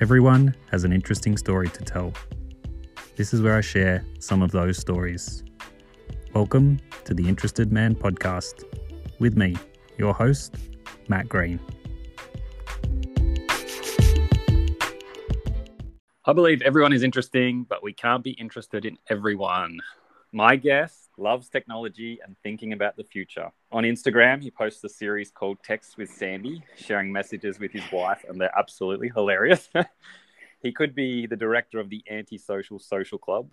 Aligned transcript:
Everyone 0.00 0.54
has 0.70 0.84
an 0.84 0.94
interesting 0.94 1.36
story 1.36 1.68
to 1.68 1.84
tell. 1.84 2.14
This 3.16 3.34
is 3.34 3.42
where 3.42 3.54
I 3.54 3.60
share 3.60 4.02
some 4.18 4.40
of 4.40 4.50
those 4.50 4.78
stories. 4.78 5.44
Welcome 6.32 6.80
to 7.04 7.12
the 7.12 7.28
Interested 7.28 7.70
Man 7.70 7.94
podcast 7.94 8.64
with 9.18 9.36
me, 9.36 9.58
your 9.98 10.14
host, 10.14 10.56
Matt 11.08 11.28
Green. 11.28 11.60
I 16.24 16.32
believe 16.32 16.62
everyone 16.62 16.94
is 16.94 17.02
interesting, 17.02 17.66
but 17.68 17.82
we 17.82 17.92
can't 17.92 18.24
be 18.24 18.30
interested 18.30 18.86
in 18.86 18.96
everyone. 19.10 19.80
My 20.32 20.56
guest 20.56 21.09
loves 21.20 21.48
technology 21.48 22.18
and 22.24 22.36
thinking 22.42 22.72
about 22.72 22.96
the 22.96 23.04
future. 23.04 23.50
On 23.70 23.84
Instagram, 23.84 24.42
he 24.42 24.50
posts 24.50 24.82
a 24.82 24.88
series 24.88 25.30
called 25.30 25.58
Text 25.62 25.96
with 25.96 26.10
Sandy, 26.10 26.62
sharing 26.76 27.12
messages 27.12 27.60
with 27.60 27.72
his 27.72 27.84
wife, 27.92 28.24
and 28.28 28.40
they're 28.40 28.58
absolutely 28.58 29.10
hilarious. 29.14 29.68
he 30.62 30.72
could 30.72 30.94
be 30.94 31.26
the 31.26 31.36
director 31.36 31.78
of 31.78 31.90
the 31.90 32.02
Antisocial 32.10 32.78
Social 32.78 33.00
social 33.00 33.18
Club. 33.18 33.52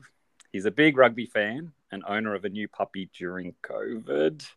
He's 0.51 0.65
a 0.65 0.71
big 0.71 0.97
rugby 0.97 1.25
fan 1.25 1.73
and 1.91 2.03
owner 2.07 2.33
of 2.33 2.45
a 2.45 2.49
new 2.49 2.67
puppy 2.67 3.09
during 3.17 3.53
COVID. 3.63 4.47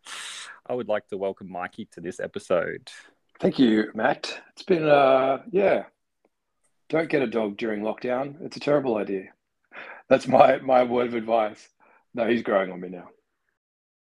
I 0.66 0.74
would 0.74 0.88
like 0.88 1.08
to 1.08 1.16
welcome 1.16 1.50
Mikey 1.50 1.88
to 1.92 2.00
this 2.00 2.20
episode. 2.20 2.90
Thank 3.40 3.58
you, 3.58 3.90
Matt. 3.94 4.40
It's 4.52 4.62
been, 4.62 4.86
uh, 4.86 5.42
yeah, 5.50 5.84
don't 6.88 7.08
get 7.08 7.22
a 7.22 7.26
dog 7.26 7.56
during 7.56 7.82
lockdown. 7.82 8.36
It's 8.42 8.56
a 8.56 8.60
terrible 8.60 8.96
idea. 8.98 9.28
That's 10.08 10.28
my, 10.28 10.58
my 10.58 10.84
word 10.84 11.08
of 11.08 11.14
advice. 11.14 11.68
No, 12.14 12.28
he's 12.28 12.42
growing 12.42 12.72
on 12.72 12.80
me 12.80 12.88
now. 12.88 13.08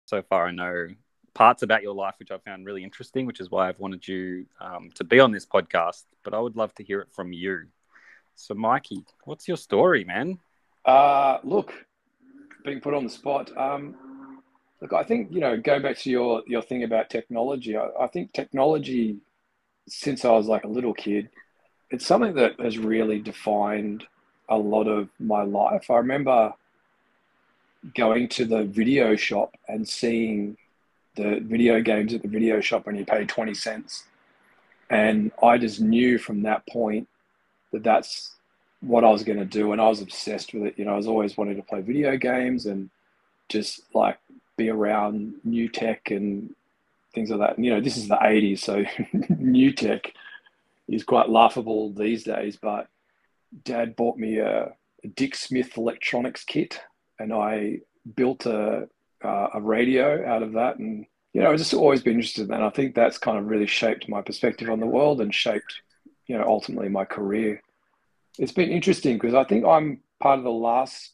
So 0.05 0.21
far, 0.23 0.47
I 0.47 0.51
know 0.51 0.87
parts 1.33 1.63
about 1.63 1.81
your 1.81 1.95
life 1.95 2.15
which 2.19 2.31
I 2.31 2.37
found 2.37 2.65
really 2.65 2.83
interesting, 2.83 3.25
which 3.25 3.39
is 3.39 3.49
why 3.49 3.67
I've 3.67 3.79
wanted 3.79 4.07
you 4.07 4.45
um, 4.59 4.91
to 4.95 5.03
be 5.03 5.19
on 5.19 5.31
this 5.31 5.45
podcast. 5.45 6.03
But 6.23 6.33
I 6.33 6.39
would 6.39 6.55
love 6.55 6.73
to 6.75 6.83
hear 6.83 7.01
it 7.01 7.11
from 7.11 7.33
you. 7.33 7.67
So, 8.35 8.53
Mikey, 8.53 9.05
what's 9.25 9.47
your 9.47 9.57
story, 9.57 10.03
man? 10.03 10.39
Uh, 10.85 11.37
look, 11.43 11.73
being 12.65 12.81
put 12.81 12.93
on 12.93 13.03
the 13.03 13.09
spot. 13.09 13.55
Um, 13.57 14.41
look, 14.81 14.93
I 14.93 15.03
think 15.03 15.31
you 15.31 15.39
know, 15.39 15.57
going 15.57 15.81
back 15.81 15.97
to 15.99 16.09
your 16.09 16.43
your 16.47 16.61
thing 16.61 16.83
about 16.83 17.09
technology. 17.09 17.77
I, 17.77 17.87
I 17.99 18.07
think 18.07 18.33
technology, 18.33 19.17
since 19.87 20.25
I 20.25 20.31
was 20.31 20.47
like 20.47 20.63
a 20.63 20.69
little 20.69 20.93
kid, 20.93 21.29
it's 21.91 22.05
something 22.05 22.33
that 22.35 22.59
has 22.59 22.77
really 22.77 23.19
defined 23.19 24.03
a 24.49 24.57
lot 24.57 24.87
of 24.87 25.09
my 25.19 25.43
life. 25.43 25.89
I 25.89 25.97
remember 25.97 26.53
going 27.95 28.27
to 28.29 28.45
the 28.45 28.63
video 28.63 29.15
shop 29.15 29.55
and 29.67 29.87
seeing 29.87 30.57
the 31.15 31.39
video 31.41 31.81
games 31.81 32.13
at 32.13 32.21
the 32.21 32.27
video 32.27 32.61
shop 32.61 32.85
when 32.85 32.95
you 32.95 33.05
pay 33.05 33.25
20 33.25 33.53
cents. 33.53 34.05
And 34.89 35.31
I 35.41 35.57
just 35.57 35.79
knew 35.79 36.17
from 36.17 36.43
that 36.43 36.65
point 36.67 37.07
that 37.71 37.83
that's 37.83 38.35
what 38.81 39.03
I 39.03 39.09
was 39.09 39.23
going 39.23 39.39
to 39.39 39.45
do. 39.45 39.71
And 39.71 39.81
I 39.81 39.87
was 39.89 40.01
obsessed 40.01 40.53
with 40.53 40.63
it. 40.63 40.75
You 40.77 40.85
know, 40.85 40.93
I 40.93 40.97
was 40.97 41.07
always 41.07 41.37
wanting 41.37 41.55
to 41.57 41.63
play 41.63 41.81
video 41.81 42.17
games 42.17 42.65
and 42.65 42.89
just 43.49 43.81
like 43.93 44.17
be 44.57 44.69
around 44.69 45.35
new 45.43 45.67
tech 45.67 46.11
and 46.11 46.53
things 47.13 47.29
like 47.29 47.39
that. 47.39 47.57
And, 47.57 47.65
you 47.65 47.73
know, 47.73 47.81
this 47.81 47.97
is 47.97 48.07
the 48.07 48.15
80s, 48.15 48.59
so 48.59 48.83
new 49.37 49.71
tech 49.71 50.13
is 50.87 51.03
quite 51.03 51.29
laughable 51.29 51.91
these 51.91 52.23
days. 52.23 52.57
But 52.57 52.87
dad 53.63 53.95
bought 53.95 54.17
me 54.17 54.39
a, 54.39 54.73
a 55.03 55.07
Dick 55.07 55.35
Smith 55.35 55.77
electronics 55.77 56.43
kit 56.43 56.81
and 57.23 57.33
I 57.33 57.79
built 58.15 58.45
a 58.45 58.89
uh, 59.23 59.47
a 59.53 59.61
radio 59.61 60.27
out 60.27 60.43
of 60.43 60.53
that, 60.53 60.77
and 60.77 61.05
you 61.31 61.41
know, 61.41 61.49
I've 61.49 61.57
just 61.57 61.73
always 61.73 62.01
been 62.01 62.15
interested 62.15 62.43
in 62.43 62.47
that. 62.49 62.57
And 62.57 62.65
I 62.65 62.69
think 62.69 62.93
that's 62.93 63.17
kind 63.17 63.37
of 63.37 63.47
really 63.47 63.65
shaped 63.65 64.09
my 64.09 64.21
perspective 64.21 64.69
on 64.69 64.81
the 64.81 64.85
world 64.85 65.21
and 65.21 65.33
shaped, 65.33 65.81
you 66.27 66.37
know, 66.37 66.43
ultimately 66.45 66.89
my 66.89 67.05
career. 67.05 67.61
It's 68.37 68.51
been 68.51 68.69
interesting 68.69 69.17
because 69.17 69.33
I 69.33 69.45
think 69.45 69.65
I'm 69.65 70.01
part 70.19 70.37
of 70.37 70.43
the 70.43 70.51
last 70.51 71.11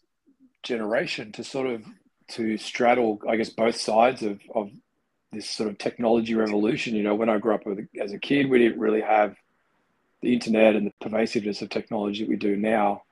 generation 0.64 1.32
to 1.34 1.44
sort 1.44 1.68
of 1.68 1.86
to 2.30 2.58
straddle, 2.58 3.22
I 3.30 3.36
guess, 3.38 3.50
both 3.50 3.78
sides 3.78 4.24
of 4.24 4.42
of 4.54 4.72
this 5.32 5.48
sort 5.48 5.70
of 5.70 5.78
technology 5.78 6.34
revolution. 6.34 6.96
You 6.96 7.04
know, 7.04 7.16
when 7.16 7.30
I 7.30 7.38
grew 7.38 7.54
up 7.54 7.68
as 8.02 8.12
a 8.12 8.20
kid, 8.20 8.50
we 8.50 8.58
didn't 8.58 8.80
really 8.80 9.02
have 9.02 9.36
the 10.22 10.34
internet 10.34 10.76
and 10.76 10.88
the 10.88 10.94
pervasiveness 11.00 11.62
of 11.62 11.70
technology 11.70 12.24
that 12.24 12.30
we 12.30 12.36
do 12.36 12.58
now 12.58 13.04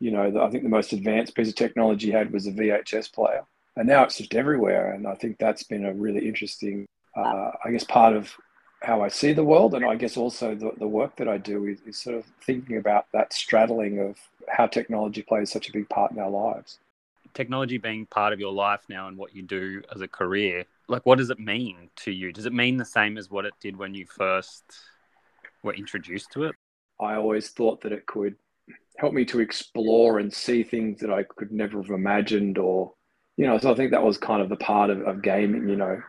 you 0.00 0.10
know, 0.10 0.30
the, 0.30 0.40
I 0.40 0.50
think 0.50 0.62
the 0.62 0.68
most 0.68 0.92
advanced 0.92 1.34
piece 1.34 1.48
of 1.48 1.54
technology 1.54 2.10
had 2.10 2.32
was 2.32 2.46
a 2.46 2.52
VHS 2.52 3.12
player, 3.12 3.44
and 3.76 3.88
now 3.88 4.04
it's 4.04 4.18
just 4.18 4.34
everywhere. 4.34 4.92
And 4.92 5.06
I 5.06 5.14
think 5.14 5.38
that's 5.38 5.62
been 5.62 5.84
a 5.84 5.92
really 5.92 6.26
interesting, 6.26 6.86
uh, 7.16 7.50
I 7.64 7.70
guess, 7.70 7.84
part 7.84 8.14
of 8.14 8.32
how 8.82 9.02
I 9.02 9.08
see 9.08 9.32
the 9.32 9.44
world, 9.44 9.74
and 9.74 9.84
I 9.84 9.96
guess 9.96 10.16
also 10.16 10.54
the, 10.54 10.72
the 10.78 10.86
work 10.86 11.16
that 11.16 11.28
I 11.28 11.38
do 11.38 11.66
is, 11.66 11.80
is 11.86 11.96
sort 11.96 12.16
of 12.16 12.24
thinking 12.44 12.76
about 12.76 13.06
that 13.12 13.32
straddling 13.32 13.98
of 13.98 14.16
how 14.48 14.66
technology 14.66 15.22
plays 15.22 15.50
such 15.50 15.68
a 15.68 15.72
big 15.72 15.88
part 15.88 16.12
in 16.12 16.18
our 16.18 16.30
lives. 16.30 16.78
Technology 17.34 17.78
being 17.78 18.06
part 18.06 18.32
of 18.32 18.40
your 18.40 18.52
life 18.52 18.80
now 18.88 19.08
and 19.08 19.16
what 19.16 19.34
you 19.34 19.42
do 19.42 19.82
as 19.94 20.00
a 20.00 20.08
career, 20.08 20.64
like 20.86 21.04
what 21.04 21.18
does 21.18 21.30
it 21.30 21.40
mean 21.40 21.90
to 21.96 22.12
you? 22.12 22.32
Does 22.32 22.46
it 22.46 22.52
mean 22.52 22.76
the 22.76 22.84
same 22.84 23.18
as 23.18 23.30
what 23.30 23.44
it 23.44 23.54
did 23.60 23.76
when 23.76 23.94
you 23.94 24.06
first 24.06 24.62
were 25.62 25.74
introduced 25.74 26.30
to 26.32 26.44
it? 26.44 26.54
I 27.00 27.14
always 27.14 27.48
thought 27.50 27.80
that 27.82 27.92
it 27.92 28.06
could 28.06 28.36
helped 28.98 29.14
me 29.14 29.24
to 29.24 29.40
explore 29.40 30.18
and 30.18 30.32
see 30.32 30.62
things 30.62 31.00
that 31.00 31.10
I 31.10 31.22
could 31.22 31.52
never 31.52 31.80
have 31.80 31.90
imagined 31.90 32.58
or 32.58 32.92
you 33.36 33.46
know 33.46 33.56
so 33.58 33.72
I 33.72 33.74
think 33.74 33.92
that 33.92 34.02
was 34.02 34.18
kind 34.18 34.42
of 34.42 34.48
the 34.48 34.56
part 34.56 34.90
of, 34.90 35.00
of 35.02 35.22
gaming 35.22 35.68
you 35.68 35.76
know. 35.76 36.02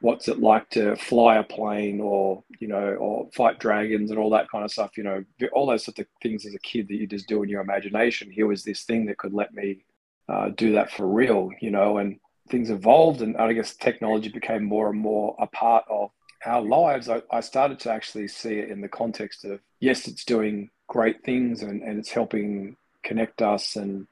What's 0.00 0.28
it 0.28 0.38
like 0.38 0.70
to 0.70 0.94
fly 0.94 1.38
a 1.38 1.42
plane 1.42 2.00
or 2.00 2.44
you 2.60 2.68
know 2.68 2.94
or 2.94 3.28
fight 3.34 3.58
dragons 3.58 4.10
and 4.10 4.18
all 4.18 4.30
that 4.30 4.50
kind 4.50 4.64
of 4.64 4.70
stuff 4.70 4.96
you 4.96 5.02
know. 5.02 5.24
All 5.52 5.66
those 5.66 5.84
sort 5.84 5.98
of 5.98 6.06
things 6.22 6.46
as 6.46 6.54
a 6.54 6.60
kid 6.60 6.86
that 6.88 6.94
you 6.94 7.06
just 7.06 7.26
do 7.26 7.42
in 7.42 7.48
your 7.48 7.62
imagination. 7.62 8.30
Here 8.30 8.46
was 8.46 8.62
this 8.62 8.84
thing 8.84 9.06
that 9.06 9.18
could 9.18 9.32
let 9.32 9.52
me 9.52 9.84
uh, 10.28 10.50
do 10.50 10.72
that 10.72 10.92
for 10.92 11.08
real 11.08 11.50
you 11.60 11.70
know 11.70 11.98
and 11.98 12.18
things 12.50 12.70
evolved 12.70 13.20
and 13.20 13.36
i 13.36 13.52
guess 13.52 13.76
technology 13.76 14.30
became 14.30 14.64
more 14.64 14.88
and 14.88 14.98
more 14.98 15.36
a 15.38 15.46
part 15.48 15.84
of 15.90 16.10
our 16.46 16.62
lives. 16.62 17.08
I, 17.08 17.22
I 17.30 17.40
started 17.40 17.80
to 17.80 17.92
actually 17.92 18.28
see 18.28 18.58
it 18.58 18.70
in 18.70 18.80
the 18.80 18.88
context 18.88 19.44
of 19.44 19.60
yes 19.80 20.06
it's 20.06 20.24
doing 20.24 20.70
great 20.88 21.22
things 21.22 21.62
and, 21.62 21.82
and 21.82 21.98
it's 21.98 22.10
helping 22.10 22.76
connect 23.04 23.42
us 23.42 23.76
and 23.76 24.06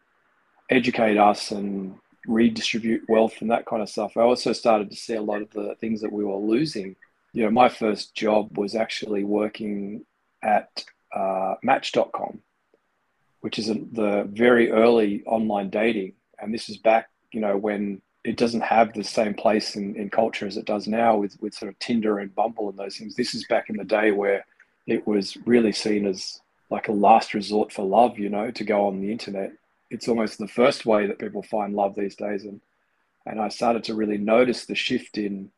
educate 0.70 1.16
us 1.16 1.50
and 1.50 1.96
redistribute 2.26 3.02
wealth 3.08 3.40
and 3.40 3.50
that 3.50 3.66
kind 3.66 3.82
of 3.82 3.88
stuff. 3.88 4.16
I 4.16 4.20
also 4.20 4.52
started 4.52 4.90
to 4.90 4.96
see 4.96 5.14
a 5.14 5.22
lot 5.22 5.42
of 5.42 5.50
the 5.50 5.74
things 5.80 6.00
that 6.00 6.12
we 6.12 6.24
were 6.24 6.36
losing. 6.36 6.96
You 7.32 7.44
know, 7.44 7.50
my 7.50 7.68
first 7.68 8.14
job 8.14 8.56
was 8.56 8.74
actually 8.74 9.24
working 9.24 10.04
at 10.42 10.84
uh, 11.14 11.54
Match.com, 11.62 12.40
which 13.40 13.58
is 13.58 13.70
a, 13.70 13.74
the 13.74 14.28
very 14.30 14.70
early 14.70 15.22
online 15.24 15.70
dating. 15.70 16.14
And 16.38 16.52
this 16.52 16.68
is 16.68 16.76
back, 16.76 17.08
you 17.32 17.40
know, 17.40 17.56
when 17.56 18.02
it 18.24 18.36
doesn't 18.36 18.62
have 18.62 18.92
the 18.92 19.04
same 19.04 19.34
place 19.34 19.76
in, 19.76 19.94
in 19.94 20.10
culture 20.10 20.46
as 20.46 20.56
it 20.56 20.64
does 20.64 20.88
now 20.88 21.16
with, 21.16 21.40
with 21.40 21.54
sort 21.54 21.70
of 21.70 21.78
Tinder 21.78 22.18
and 22.18 22.34
Bumble 22.34 22.68
and 22.68 22.78
those 22.78 22.96
things. 22.96 23.14
This 23.14 23.34
is 23.34 23.46
back 23.46 23.70
in 23.70 23.76
the 23.76 23.84
day 23.84 24.10
where 24.10 24.44
it 24.86 25.06
was 25.06 25.36
really 25.46 25.72
seen 25.72 26.06
as 26.06 26.40
like 26.70 26.88
a 26.88 26.92
last 26.92 27.34
resort 27.34 27.72
for 27.72 27.84
love, 27.84 28.18
you 28.18 28.28
know, 28.28 28.50
to 28.50 28.64
go 28.64 28.86
on 28.86 29.00
the 29.00 29.12
internet. 29.12 29.52
It's 29.90 30.08
almost 30.08 30.38
the 30.38 30.48
first 30.48 30.84
way 30.84 31.06
that 31.06 31.18
people 31.18 31.42
find 31.42 31.74
love 31.74 31.94
these 31.94 32.16
days. 32.16 32.44
And 32.44 32.60
and 33.24 33.40
I 33.40 33.48
started 33.48 33.84
to 33.84 33.94
really 33.94 34.18
notice 34.18 34.66
the 34.66 34.74
shift 34.74 35.18
in 35.18 35.50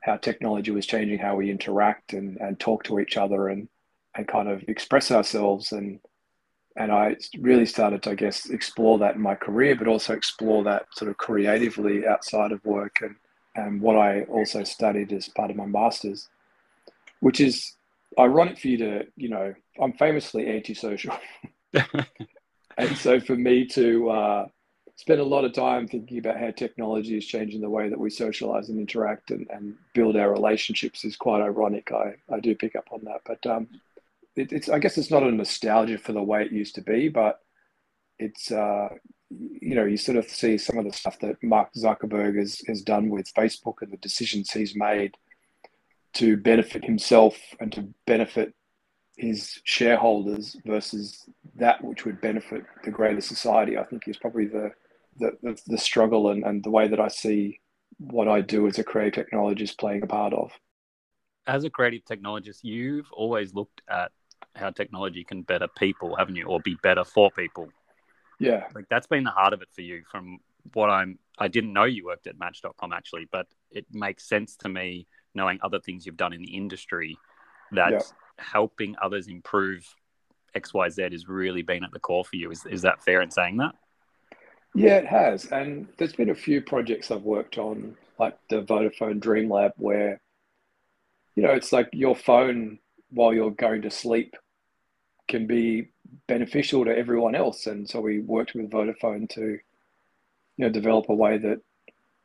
how 0.00 0.16
technology 0.16 0.70
was 0.70 0.86
changing 0.86 1.18
how 1.18 1.36
we 1.36 1.50
interact 1.50 2.12
and, 2.12 2.36
and 2.38 2.58
talk 2.58 2.84
to 2.84 3.00
each 3.00 3.16
other 3.16 3.48
and 3.48 3.68
and 4.14 4.26
kind 4.26 4.48
of 4.48 4.62
express 4.68 5.10
ourselves 5.10 5.72
and 5.72 6.00
and 6.76 6.92
I 6.92 7.16
really 7.38 7.66
started 7.66 8.02
to 8.04 8.10
I 8.10 8.14
guess 8.14 8.48
explore 8.48 8.98
that 8.98 9.16
in 9.16 9.20
my 9.20 9.34
career, 9.34 9.74
but 9.76 9.88
also 9.88 10.14
explore 10.14 10.64
that 10.64 10.86
sort 10.94 11.10
of 11.10 11.16
creatively 11.16 12.06
outside 12.06 12.52
of 12.52 12.64
work 12.64 12.98
and 13.02 13.16
and 13.56 13.80
what 13.82 13.96
I 13.96 14.22
also 14.22 14.62
studied 14.64 15.12
as 15.12 15.28
part 15.28 15.50
of 15.50 15.56
my 15.56 15.66
masters, 15.66 16.28
which 17.18 17.40
is 17.40 17.76
ironic 18.18 18.58
for 18.58 18.68
you 18.68 18.78
to, 18.78 19.06
you 19.16 19.28
know, 19.28 19.54
I'm 19.80 19.92
famously 19.94 20.48
antisocial. 20.48 21.16
and 22.76 22.96
so 22.96 23.20
for 23.20 23.36
me 23.36 23.66
to 23.68 24.10
uh, 24.10 24.46
spend 24.96 25.20
a 25.20 25.24
lot 25.24 25.44
of 25.44 25.52
time 25.52 25.86
thinking 25.88 26.18
about 26.18 26.38
how 26.38 26.50
technology 26.50 27.16
is 27.16 27.26
changing 27.26 27.60
the 27.60 27.70
way 27.70 27.88
that 27.88 27.98
we 27.98 28.10
socialize 28.10 28.68
and 28.68 28.78
interact 28.78 29.30
and, 29.30 29.46
and 29.50 29.74
build 29.94 30.16
our 30.16 30.30
relationships 30.30 31.04
is 31.04 31.16
quite 31.16 31.40
ironic. 31.40 31.90
I, 31.92 32.14
I 32.32 32.40
do 32.40 32.54
pick 32.54 32.76
up 32.76 32.88
on 32.90 33.00
that. 33.04 33.20
But 33.24 33.46
um, 33.46 33.68
it, 34.36 34.52
it's, 34.52 34.68
I 34.68 34.78
guess 34.78 34.98
it's 34.98 35.10
not 35.10 35.22
a 35.22 35.30
nostalgia 35.30 35.98
for 35.98 36.12
the 36.12 36.22
way 36.22 36.42
it 36.42 36.52
used 36.52 36.74
to 36.74 36.82
be, 36.82 37.08
but 37.08 37.40
it's, 38.18 38.50
uh, 38.50 38.88
you 39.30 39.74
know, 39.74 39.84
you 39.84 39.96
sort 39.96 40.18
of 40.18 40.28
see 40.28 40.58
some 40.58 40.76
of 40.76 40.84
the 40.84 40.92
stuff 40.92 41.18
that 41.20 41.42
Mark 41.42 41.72
Zuckerberg 41.74 42.36
has, 42.36 42.60
has 42.66 42.82
done 42.82 43.08
with 43.08 43.32
Facebook 43.32 43.82
and 43.82 43.92
the 43.92 43.96
decisions 43.98 44.50
he's 44.50 44.74
made 44.74 45.16
to 46.14 46.36
benefit 46.36 46.84
himself 46.84 47.36
and 47.60 47.72
to 47.72 47.88
benefit 48.06 48.54
his 49.16 49.60
shareholders 49.64 50.56
versus 50.64 51.28
that 51.56 51.82
which 51.84 52.04
would 52.04 52.20
benefit 52.20 52.64
the 52.84 52.90
greater 52.90 53.20
society, 53.20 53.76
I 53.76 53.84
think 53.84 54.08
is 54.08 54.16
probably 54.16 54.46
the 54.46 54.72
the, 55.18 55.32
the, 55.42 55.60
the 55.66 55.78
struggle 55.78 56.30
and, 56.30 56.44
and 56.44 56.64
the 56.64 56.70
way 56.70 56.88
that 56.88 57.00
I 57.00 57.08
see 57.08 57.60
what 57.98 58.28
I 58.28 58.40
do 58.40 58.66
as 58.66 58.78
a 58.78 58.84
creative 58.84 59.26
technologist 59.26 59.78
playing 59.78 60.02
a 60.02 60.06
part 60.06 60.32
of. 60.32 60.50
As 61.46 61.64
a 61.64 61.70
creative 61.70 62.04
technologist, 62.04 62.60
you've 62.62 63.10
always 63.12 63.52
looked 63.52 63.82
at 63.90 64.12
how 64.54 64.70
technology 64.70 65.24
can 65.24 65.42
better 65.42 65.68
people, 65.78 66.16
haven't 66.16 66.36
you, 66.36 66.46
or 66.46 66.60
be 66.60 66.76
better 66.82 67.04
for 67.04 67.30
people? 67.30 67.68
Yeah, 68.38 68.64
like 68.74 68.86
that's 68.88 69.06
been 69.06 69.24
the 69.24 69.30
heart 69.30 69.52
of 69.52 69.60
it 69.60 69.68
for 69.74 69.82
you. 69.82 70.02
From 70.10 70.38
what 70.72 70.88
I'm, 70.88 71.18
I 71.38 71.48
didn't 71.48 71.72
know 71.72 71.84
you 71.84 72.06
worked 72.06 72.26
at 72.26 72.38
Match.com 72.38 72.92
actually, 72.92 73.28
but 73.30 73.46
it 73.70 73.86
makes 73.92 74.28
sense 74.28 74.56
to 74.56 74.68
me 74.68 75.06
knowing 75.34 75.58
other 75.62 75.80
things 75.80 76.06
you've 76.06 76.16
done 76.16 76.32
in 76.32 76.40
the 76.42 76.56
industry 76.56 77.16
that 77.72 77.92
yeah. 77.92 78.00
helping 78.38 78.96
others 79.00 79.28
improve 79.28 79.94
X 80.54 80.74
Y 80.74 80.88
Z 80.88 81.02
has 81.10 81.28
really 81.28 81.62
been 81.62 81.84
at 81.84 81.92
the 81.92 82.00
core 82.00 82.24
for 82.24 82.36
you. 82.36 82.50
Is 82.50 82.66
is 82.66 82.82
that 82.82 83.02
fair 83.04 83.22
in 83.22 83.30
saying 83.30 83.58
that? 83.58 83.74
Yeah, 84.74 84.96
it 84.96 85.06
has. 85.06 85.46
And 85.46 85.88
there's 85.98 86.12
been 86.12 86.30
a 86.30 86.34
few 86.34 86.60
projects 86.60 87.10
I've 87.10 87.22
worked 87.22 87.58
on, 87.58 87.96
like 88.18 88.36
the 88.48 88.62
Vodafone 88.62 89.20
Dream 89.20 89.50
Lab, 89.50 89.72
where, 89.76 90.20
you 91.34 91.42
know, 91.42 91.50
it's 91.50 91.72
like 91.72 91.88
your 91.92 92.14
phone 92.14 92.78
while 93.10 93.34
you're 93.34 93.50
going 93.50 93.82
to 93.82 93.90
sleep 93.90 94.36
can 95.26 95.46
be 95.46 95.90
beneficial 96.28 96.84
to 96.84 96.96
everyone 96.96 97.34
else. 97.34 97.66
And 97.66 97.88
so 97.88 98.00
we 98.00 98.20
worked 98.20 98.54
with 98.54 98.70
Vodafone 98.70 99.28
to, 99.30 99.40
you 99.40 99.60
know, 100.58 100.68
develop 100.68 101.08
a 101.08 101.14
way 101.14 101.38
that 101.38 101.60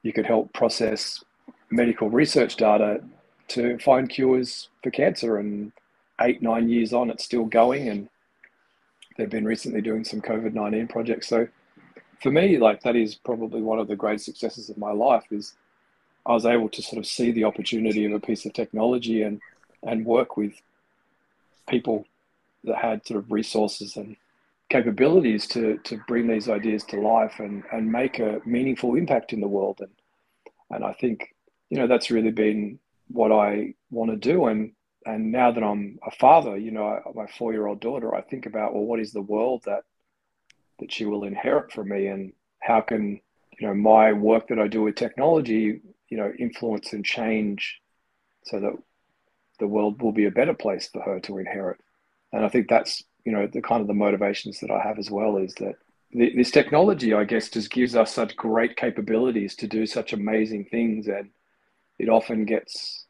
you 0.04 0.14
could 0.14 0.26
help 0.28 0.54
process 0.54 1.24
medical 1.70 2.10
research 2.10 2.56
data 2.56 3.02
to 3.50 3.78
find 3.80 4.10
cures 4.10 4.70
for 4.84 4.92
cancer. 4.92 5.38
And 5.38 5.72
eight, 6.22 6.42
nine 6.42 6.70
years 6.70 6.94
on, 6.94 7.10
it's 7.10 7.26
still 7.26 7.46
going. 7.46 7.88
And 7.90 8.10
they've 9.18 9.30
been 9.30 9.46
recently 9.46 9.82
doing 9.82 10.04
some 10.04 10.22
COVID 10.22 10.54
19 10.54 10.88
projects. 10.88 11.28
So 11.28 11.48
for 12.22 12.32
me, 12.32 12.58
like 12.58 12.82
that 12.84 12.96
is 12.96 13.16
probably 13.16 13.62
one 13.62 13.80
of 13.80 13.88
the 13.88 13.96
great 13.96 14.22
successes 14.22 14.70
of 14.70 14.78
my 14.78 14.92
life 14.92 15.26
is 15.32 15.54
I 16.26 16.34
was 16.34 16.46
able 16.46 16.70
to 16.70 16.82
sort 16.82 17.00
of 17.00 17.06
see 17.06 17.32
the 17.32 17.44
opportunity 17.44 18.06
of 18.06 18.14
a 18.14 18.20
piece 18.20 18.46
of 18.46 18.54
technology 18.54 19.22
and 19.22 19.42
and 19.84 20.06
work 20.06 20.38
with 20.38 20.54
people 21.70 22.06
that 22.64 22.78
had 22.78 23.06
sort 23.06 23.20
of 23.20 23.32
resources 23.32 23.96
and 23.96 24.16
capabilities 24.70 25.46
to 25.48 25.78
to 25.84 26.02
bring 26.08 26.28
these 26.28 26.50
ideas 26.50 26.84
to 26.86 27.00
life 27.00 27.40
and 27.40 27.64
and 27.72 27.92
make 27.92 28.18
a 28.20 28.42
meaningful 28.46 28.96
impact 28.96 29.34
in 29.34 29.42
the 29.42 29.48
world 29.48 29.80
and 29.80 29.92
and 30.72 30.84
I 30.84 30.94
think 30.94 31.35
you 31.76 31.82
know 31.82 31.88
that's 31.88 32.10
really 32.10 32.32
been 32.32 32.80
what 33.10 33.34
I 33.34 33.74
want 33.92 34.10
to 34.12 34.16
do. 34.16 34.46
And 34.46 34.72
and 35.06 35.30
now 35.30 35.52
that 35.52 35.62
I'm 35.62 36.00
a 36.08 36.12
father 36.12 36.58
you 36.58 36.72
know 36.72 37.02
my 37.14 37.28
4 37.28 37.52
year 37.52 37.68
old 37.68 37.82
daughter 37.82 38.16
I 38.16 38.22
think 38.22 38.46
about 38.46 38.74
well 38.74 38.86
what 38.86 39.02
is 39.02 39.12
the 39.12 39.22
world 39.22 39.64
that 39.66 39.84
that 40.80 40.92
she 40.94 41.04
will 41.06 41.26
inherit 41.26 41.74
from 41.74 41.90
me? 41.90 42.08
And 42.08 42.32
how 42.62 42.80
can 42.80 43.20
you 43.60 43.68
know 43.68 43.74
my 43.74 44.14
work 44.14 44.48
that 44.48 44.60
I 44.60 44.70
do 44.70 44.84
with 44.84 44.96
technology 44.96 45.82
you 46.08 46.18
know 46.18 46.32
influence 46.40 46.94
and 46.94 47.04
change 47.04 47.82
so 48.46 48.62
that 48.62 48.76
the 49.60 49.68
world 49.68 50.02
will 50.02 50.14
be 50.14 50.28
a 50.28 50.38
better 50.40 50.54
place 50.54 50.88
for 50.88 51.02
her 51.02 51.20
to 51.20 51.40
inherit? 51.40 51.80
And 52.32 52.46
I 52.46 52.48
think 52.48 52.70
that's 52.70 53.04
you 53.26 53.34
know 53.34 53.48
the 53.48 53.62
kind 53.62 53.82
of 53.82 53.88
the 53.88 53.94
motivations 54.06 54.62
that 54.62 54.72
I 54.72 54.82
have 54.82 54.98
as 54.98 55.12
well 55.12 55.36
is 55.36 55.54
that 55.56 55.76
this 56.14 56.52
technology 56.52 57.14
I 57.14 57.26
guess 57.26 57.50
just 57.50 57.70
gives 57.70 57.98
us 57.98 58.14
such 58.14 58.38
great 58.38 58.78
capabilities 58.78 59.58
to 59.58 59.68
do 59.68 59.86
such 59.86 60.14
amazing 60.14 60.64
things. 60.72 61.08
And 61.08 61.32
it 62.00 62.10
often 62.10 62.46
gets 62.46 63.06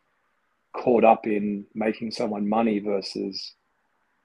caught 0.73 1.03
up 1.03 1.25
in 1.25 1.65
making 1.73 2.11
someone 2.11 2.47
money 2.47 2.79
versus 2.79 3.53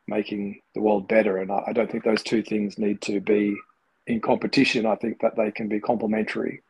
making 0.07 0.61
the 0.75 0.81
world 0.81 1.09
better. 1.09 1.39
And 1.39 1.51
I, 1.51 1.65
I 1.69 1.73
don't 1.73 1.91
think 1.91 2.05
those 2.05 2.23
two 2.23 2.43
things 2.43 2.79
need 2.79 3.01
to 3.03 3.21
be 3.21 3.57
in 4.07 4.21
competition. 4.21 4.87
I 4.87 4.97
think 4.97 5.21
that 5.21 5.37
they 5.37 5.51
can 5.51 5.69
be 5.69 5.81
complementary. 5.81 6.62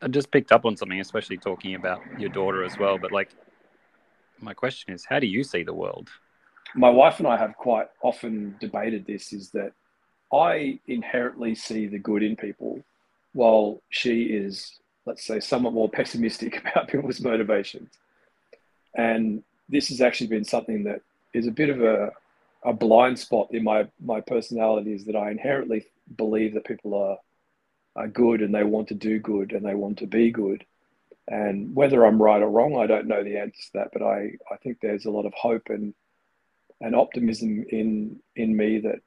I 0.00 0.08
just 0.08 0.30
picked 0.30 0.50
up 0.50 0.64
on 0.64 0.76
something, 0.76 1.00
especially 1.00 1.36
talking 1.36 1.74
about 1.74 2.00
your 2.18 2.30
daughter 2.30 2.64
as 2.64 2.76
well. 2.78 2.98
But 2.98 3.12
like, 3.12 3.30
my 4.40 4.54
question 4.54 4.94
is, 4.94 5.04
how 5.04 5.20
do 5.20 5.26
you 5.26 5.44
see 5.44 5.62
the 5.62 5.74
world? 5.74 6.08
My 6.74 6.90
wife 6.90 7.18
and 7.18 7.28
I 7.28 7.36
have 7.36 7.54
quite 7.56 7.88
often 8.02 8.56
debated 8.60 9.06
this. 9.06 9.32
Is 9.32 9.50
that 9.50 9.72
I 10.32 10.80
inherently 10.88 11.54
see 11.54 11.86
the 11.86 11.98
good 11.98 12.22
in 12.22 12.34
people, 12.34 12.82
while 13.34 13.80
she 13.90 14.22
is, 14.22 14.78
let's 15.06 15.24
say, 15.24 15.40
somewhat 15.40 15.74
more 15.74 15.88
pessimistic 15.88 16.60
about 16.60 16.88
people's 16.88 17.20
motivations. 17.20 17.90
And 18.94 19.42
this 19.68 19.88
has 19.88 20.00
actually 20.00 20.28
been 20.28 20.44
something 20.44 20.84
that 20.84 21.00
is 21.32 21.46
a 21.46 21.52
bit 21.52 21.70
of 21.70 21.82
a 21.82 22.12
a 22.64 22.72
blind 22.72 23.18
spot 23.18 23.48
in 23.50 23.64
my 23.64 23.88
my 24.00 24.20
personality 24.20 24.92
is 24.92 25.04
that 25.06 25.16
I 25.16 25.30
inherently 25.30 25.86
believe 26.16 26.54
that 26.54 26.64
people 26.64 26.94
are 26.94 27.18
are 27.96 28.08
good 28.08 28.40
and 28.40 28.54
they 28.54 28.64
want 28.64 28.88
to 28.88 28.94
do 28.94 29.18
good 29.18 29.52
and 29.52 29.64
they 29.64 29.74
want 29.74 29.98
to 29.98 30.06
be 30.06 30.30
good. 30.30 30.64
And 31.28 31.74
whether 31.74 32.04
I'm 32.04 32.22
right 32.22 32.42
or 32.42 32.50
wrong, 32.50 32.76
I 32.76 32.86
don't 32.86 33.06
know 33.06 33.22
the 33.22 33.38
answer 33.38 33.60
to 33.62 33.72
that. 33.74 33.90
But 33.92 34.02
I, 34.02 34.32
I 34.50 34.56
think 34.62 34.78
there's 34.80 35.04
a 35.04 35.10
lot 35.10 35.26
of 35.26 35.34
hope 35.34 35.68
and 35.68 35.94
and 36.80 36.96
optimism 36.96 37.64
in 37.68 38.20
in 38.36 38.56
me 38.56 38.78
that 38.80 39.00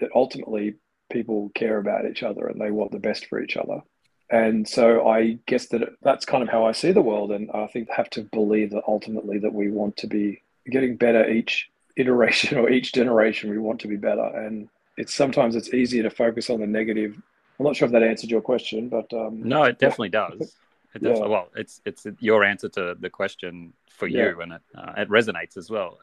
that 0.00 0.10
ultimately 0.14 0.74
people 1.10 1.50
care 1.54 1.78
about 1.78 2.06
each 2.06 2.22
other 2.22 2.46
and 2.46 2.60
they 2.60 2.70
want 2.70 2.90
the 2.92 2.98
best 2.98 3.26
for 3.26 3.40
each 3.40 3.56
other. 3.56 3.82
And 4.30 4.66
so 4.66 5.08
I 5.08 5.38
guess 5.46 5.68
that 5.68 5.82
that's 6.02 6.24
kind 6.24 6.42
of 6.42 6.48
how 6.48 6.64
I 6.64 6.72
see 6.72 6.92
the 6.92 7.02
world. 7.02 7.32
And 7.32 7.50
I 7.52 7.66
think 7.66 7.90
have 7.90 8.10
to 8.10 8.22
believe 8.22 8.70
that 8.70 8.84
ultimately 8.88 9.38
that 9.38 9.52
we 9.52 9.70
want 9.70 9.96
to 9.98 10.06
be 10.06 10.42
getting 10.70 10.96
better 10.96 11.28
each 11.28 11.70
iteration 11.96 12.58
or 12.58 12.70
each 12.70 12.92
generation 12.92 13.50
we 13.50 13.58
want 13.58 13.80
to 13.80 13.88
be 13.88 13.96
better 13.96 14.24
and 14.24 14.68
it's 14.96 15.14
sometimes 15.14 15.56
it's 15.56 15.72
easier 15.74 16.02
to 16.02 16.10
focus 16.10 16.50
on 16.50 16.60
the 16.60 16.66
negative 16.66 17.20
i'm 17.58 17.66
not 17.66 17.76
sure 17.76 17.86
if 17.86 17.92
that 17.92 18.02
answered 18.02 18.30
your 18.30 18.40
question 18.40 18.88
but 18.88 19.12
um, 19.12 19.42
no 19.42 19.64
it 19.64 19.78
definitely 19.78 20.08
does 20.08 20.40
it 20.40 20.48
definitely, 20.94 21.20
yeah. 21.20 21.26
well 21.26 21.48
it's 21.56 21.80
it's 21.84 22.06
your 22.20 22.44
answer 22.44 22.68
to 22.68 22.96
the 22.98 23.10
question 23.10 23.72
for 23.90 24.06
yeah. 24.06 24.30
you 24.30 24.40
and 24.40 24.52
it, 24.52 24.62
uh, 24.74 24.92
it 24.96 25.08
resonates 25.08 25.56
as 25.56 25.70
well 25.70 25.98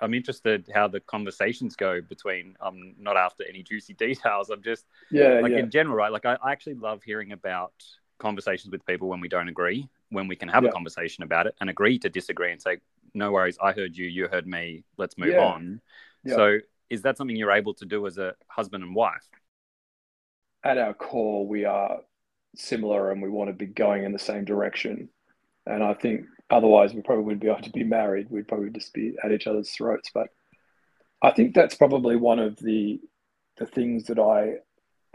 i'm 0.00 0.14
interested 0.14 0.68
how 0.74 0.88
the 0.88 1.00
conversations 1.00 1.76
go 1.76 2.00
between 2.00 2.56
i'm 2.60 2.94
not 2.98 3.16
after 3.16 3.44
any 3.48 3.62
juicy 3.62 3.94
details 4.06 4.50
i'm 4.50 4.62
just 4.62 4.86
yeah 5.10 5.40
like 5.40 5.52
yeah. 5.52 5.58
in 5.58 5.70
general 5.70 5.96
right 5.96 6.12
like 6.12 6.26
I, 6.26 6.36
I 6.42 6.52
actually 6.52 6.74
love 6.74 7.02
hearing 7.02 7.32
about 7.32 7.72
conversations 8.18 8.70
with 8.70 8.84
people 8.86 9.08
when 9.08 9.20
we 9.20 9.28
don't 9.28 9.48
agree 9.48 9.88
when 10.10 10.28
we 10.28 10.36
can 10.36 10.48
have 10.48 10.64
a 10.64 10.70
conversation 10.70 11.24
about 11.24 11.46
it 11.46 11.54
and 11.60 11.68
agree 11.68 11.98
to 11.98 12.08
disagree 12.08 12.52
and 12.52 12.62
say 12.62 12.78
no 13.14 13.30
worries. 13.30 13.56
I 13.62 13.72
heard 13.72 13.96
you, 13.96 14.06
you 14.06 14.28
heard 14.28 14.46
me. 14.46 14.84
Let's 14.98 15.16
move 15.16 15.34
yeah. 15.34 15.44
on. 15.44 15.80
Yeah. 16.24 16.34
So, 16.34 16.58
is 16.90 17.02
that 17.02 17.16
something 17.16 17.36
you're 17.36 17.52
able 17.52 17.74
to 17.74 17.86
do 17.86 18.06
as 18.06 18.18
a 18.18 18.34
husband 18.48 18.84
and 18.84 18.94
wife? 18.94 19.26
At 20.64 20.78
our 20.78 20.94
core, 20.94 21.46
we 21.46 21.64
are 21.64 22.00
similar 22.56 23.10
and 23.10 23.22
we 23.22 23.28
want 23.28 23.48
to 23.48 23.54
be 23.54 23.66
going 23.66 24.04
in 24.04 24.12
the 24.12 24.18
same 24.18 24.44
direction. 24.44 25.08
And 25.66 25.82
I 25.82 25.94
think 25.94 26.26
otherwise, 26.50 26.94
we 26.94 27.02
probably 27.02 27.24
wouldn't 27.24 27.42
be 27.42 27.48
able 27.48 27.62
to 27.62 27.70
be 27.70 27.84
married. 27.84 28.30
We'd 28.30 28.48
probably 28.48 28.70
just 28.70 28.92
be 28.92 29.14
at 29.22 29.32
each 29.32 29.46
other's 29.46 29.70
throats. 29.70 30.10
But 30.12 30.28
I 31.22 31.30
think 31.30 31.54
that's 31.54 31.74
probably 31.74 32.16
one 32.16 32.38
of 32.38 32.56
the 32.56 33.00
the 33.56 33.66
things 33.66 34.04
that 34.06 34.18
I 34.18 34.56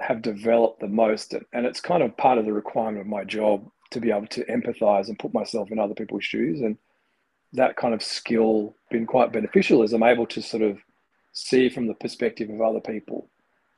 have 0.01 0.21
developed 0.21 0.79
the 0.79 0.87
most, 0.87 1.33
and 1.33 1.65
it's 1.65 1.81
kind 1.81 2.01
of 2.01 2.15
part 2.15 2.37
of 2.37 2.45
the 2.45 2.53
requirement 2.53 3.01
of 3.01 3.07
my 3.07 3.25
job 3.25 3.69
to 3.91 3.99
be 3.99 4.11
able 4.11 4.27
to 4.27 4.45
empathize 4.45 5.07
and 5.07 5.19
put 5.19 5.33
myself 5.33 5.71
in 5.71 5.79
other 5.79 5.95
people's 5.95 6.23
shoes 6.23 6.61
and 6.61 6.77
that 7.53 7.75
kind 7.75 7.93
of 7.93 8.03
skill 8.03 8.75
been 8.91 9.05
quite 9.05 9.31
beneficial 9.31 9.81
as 9.83 9.93
I'm 9.93 10.03
able 10.03 10.27
to 10.27 10.41
sort 10.41 10.63
of 10.63 10.77
see 11.33 11.69
from 11.69 11.87
the 11.87 11.95
perspective 11.95 12.49
of 12.49 12.61
other 12.61 12.79
people 12.79 13.27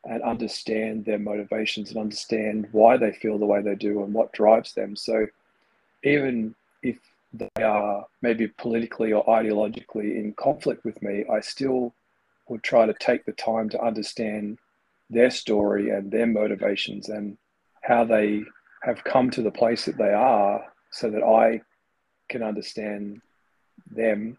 and 0.04 0.22
understand 0.24 1.06
their 1.06 1.20
motivations 1.20 1.92
and 1.92 2.00
understand 2.00 2.68
why 2.72 2.98
they 2.98 3.14
feel 3.14 3.38
the 3.38 3.46
way 3.46 3.62
they 3.62 3.76
do 3.76 4.04
and 4.04 4.14
what 4.14 4.34
drives 4.34 4.74
them. 4.74 4.96
So 4.96 5.28
even 6.04 6.56
if 6.82 6.98
they 7.34 7.64
are 7.64 8.06
maybe 8.22 8.48
politically 8.48 9.14
or 9.14 9.26
ideologically 9.26 10.16
in 10.18 10.34
conflict 10.38 10.84
with 10.84 11.02
me, 11.02 11.24
I 11.32 11.40
still 11.40 11.94
would 12.50 12.64
try 12.64 12.86
to 12.86 12.94
take 12.94 13.26
the 13.26 13.32
time 13.34 13.70
to 13.70 13.82
understand 13.82 14.58
their 15.10 15.30
story 15.30 15.90
and 15.90 16.12
their 16.12 16.28
motivations 16.28 17.10
and 17.10 17.38
how 17.82 18.04
they 18.04 18.44
have 18.84 19.04
come 19.04 19.30
to 19.32 19.42
the 19.42 19.52
place 19.52 19.86
that 19.86 19.98
they 19.98 20.14
are 20.14 20.64
so 20.92 21.10
that 21.10 21.24
I 21.24 21.62
can 22.30 22.44
understand 22.44 23.22
them 23.90 24.38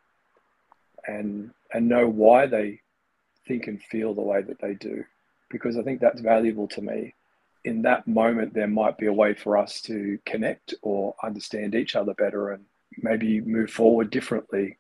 and 1.06 1.50
and 1.72 1.88
know 1.88 2.06
why 2.08 2.46
they 2.46 2.80
think 3.46 3.66
and 3.66 3.82
feel 3.82 4.14
the 4.14 4.20
way 4.20 4.42
that 4.42 4.60
they 4.60 4.74
do 4.74 5.04
because 5.50 5.76
I 5.76 5.82
think 5.82 6.00
that's 6.00 6.20
valuable 6.20 6.68
to 6.68 6.82
me. 6.82 7.14
In 7.64 7.82
that 7.82 8.08
moment, 8.08 8.54
there 8.54 8.66
might 8.66 8.98
be 8.98 9.06
a 9.06 9.12
way 9.12 9.34
for 9.34 9.56
us 9.56 9.80
to 9.82 10.18
connect 10.26 10.74
or 10.82 11.14
understand 11.22 11.74
each 11.74 11.94
other 11.94 12.14
better 12.14 12.50
and 12.50 12.64
maybe 12.98 13.40
move 13.40 13.70
forward 13.70 14.10
differently. 14.10 14.78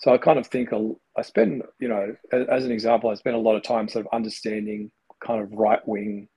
So 0.00 0.12
I 0.12 0.18
kind 0.18 0.38
of 0.38 0.46
think 0.48 0.70
I 0.72 1.22
spend, 1.22 1.62
you 1.78 1.88
know, 1.88 2.16
as 2.32 2.64
an 2.64 2.72
example, 2.72 3.10
I 3.10 3.14
spend 3.14 3.36
a 3.36 3.40
lot 3.40 3.56
of 3.56 3.62
time 3.62 3.88
sort 3.88 4.06
of 4.06 4.12
understanding 4.12 4.90
kind 5.24 5.40
of 5.40 5.52
right 5.52 5.86
wing 5.86 6.28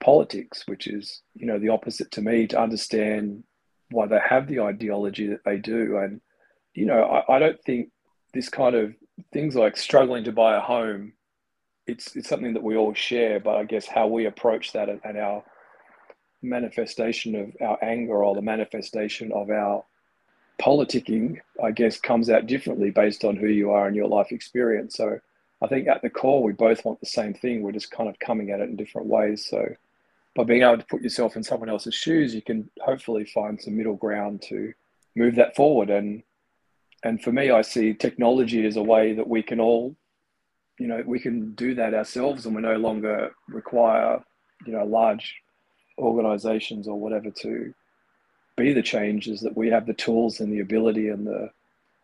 politics, 0.00 0.62
which 0.66 0.86
is, 0.86 1.22
you 1.34 1.46
know, 1.46 1.58
the 1.58 1.70
opposite 1.70 2.10
to 2.12 2.22
me, 2.22 2.46
to 2.46 2.60
understand 2.60 3.42
why 3.90 4.06
they 4.06 4.20
have 4.24 4.46
the 4.46 4.60
ideology 4.60 5.26
that 5.28 5.44
they 5.44 5.56
do 5.56 5.96
and 5.96 6.20
you 6.78 6.86
know, 6.86 7.02
I, 7.02 7.36
I 7.36 7.38
don't 7.40 7.60
think 7.64 7.90
this 8.32 8.48
kind 8.48 8.76
of 8.76 8.94
things 9.32 9.56
like 9.56 9.76
struggling 9.76 10.24
to 10.24 10.32
buy 10.32 10.56
a 10.56 10.60
home, 10.60 11.12
it's 11.88 12.14
it's 12.14 12.28
something 12.28 12.54
that 12.54 12.62
we 12.62 12.76
all 12.76 12.94
share. 12.94 13.40
But 13.40 13.56
I 13.56 13.64
guess 13.64 13.86
how 13.86 14.06
we 14.06 14.26
approach 14.26 14.72
that 14.72 14.88
and, 14.88 15.00
and 15.02 15.18
our 15.18 15.42
manifestation 16.40 17.34
of 17.34 17.52
our 17.60 17.82
anger 17.82 18.22
or 18.22 18.36
the 18.36 18.42
manifestation 18.42 19.32
of 19.32 19.50
our 19.50 19.84
politicking, 20.60 21.38
I 21.62 21.70
guess, 21.70 22.00
comes 22.00 22.30
out 22.30 22.46
differently 22.46 22.90
based 22.90 23.24
on 23.24 23.36
who 23.36 23.48
you 23.48 23.70
are 23.70 23.86
and 23.86 23.96
your 23.96 24.08
life 24.08 24.32
experience. 24.32 24.96
So 24.96 25.18
I 25.62 25.66
think 25.66 25.88
at 25.88 26.02
the 26.02 26.10
core, 26.10 26.42
we 26.42 26.52
both 26.52 26.84
want 26.84 27.00
the 27.00 27.06
same 27.06 27.34
thing. 27.34 27.62
We're 27.62 27.72
just 27.72 27.90
kind 27.90 28.08
of 28.08 28.18
coming 28.18 28.50
at 28.50 28.60
it 28.60 28.68
in 28.68 28.76
different 28.76 29.08
ways. 29.08 29.46
So 29.48 29.66
by 30.34 30.44
being 30.44 30.62
able 30.62 30.78
to 30.78 30.86
put 30.86 31.02
yourself 31.02 31.36
in 31.36 31.42
someone 31.42 31.68
else's 31.68 31.94
shoes, 31.94 32.34
you 32.34 32.42
can 32.42 32.70
hopefully 32.80 33.24
find 33.24 33.60
some 33.60 33.76
middle 33.76 33.96
ground 33.96 34.42
to 34.48 34.72
move 35.16 35.34
that 35.36 35.56
forward. 35.56 35.90
And 35.90 36.22
and 37.04 37.22
for 37.22 37.30
me, 37.30 37.50
I 37.50 37.62
see 37.62 37.94
technology 37.94 38.66
as 38.66 38.76
a 38.76 38.82
way 38.82 39.14
that 39.14 39.28
we 39.28 39.42
can 39.42 39.60
all, 39.60 39.94
you 40.80 40.88
know, 40.88 41.02
we 41.06 41.20
can 41.20 41.54
do 41.54 41.76
that 41.76 41.94
ourselves, 41.94 42.44
and 42.44 42.56
we 42.56 42.62
no 42.62 42.76
longer 42.76 43.30
require, 43.48 44.24
you 44.66 44.72
know, 44.72 44.84
large 44.84 45.36
organizations 45.96 46.88
or 46.88 46.98
whatever 46.98 47.30
to 47.30 47.72
be 48.58 48.72
the 48.72 48.82
change 48.82 49.28
is 49.28 49.40
that 49.40 49.56
we 49.56 49.70
have 49.70 49.86
the 49.86 49.94
tools 49.94 50.40
and 50.40 50.52
the 50.52 50.60
ability 50.60 51.08
and 51.08 51.26
the 51.26 51.50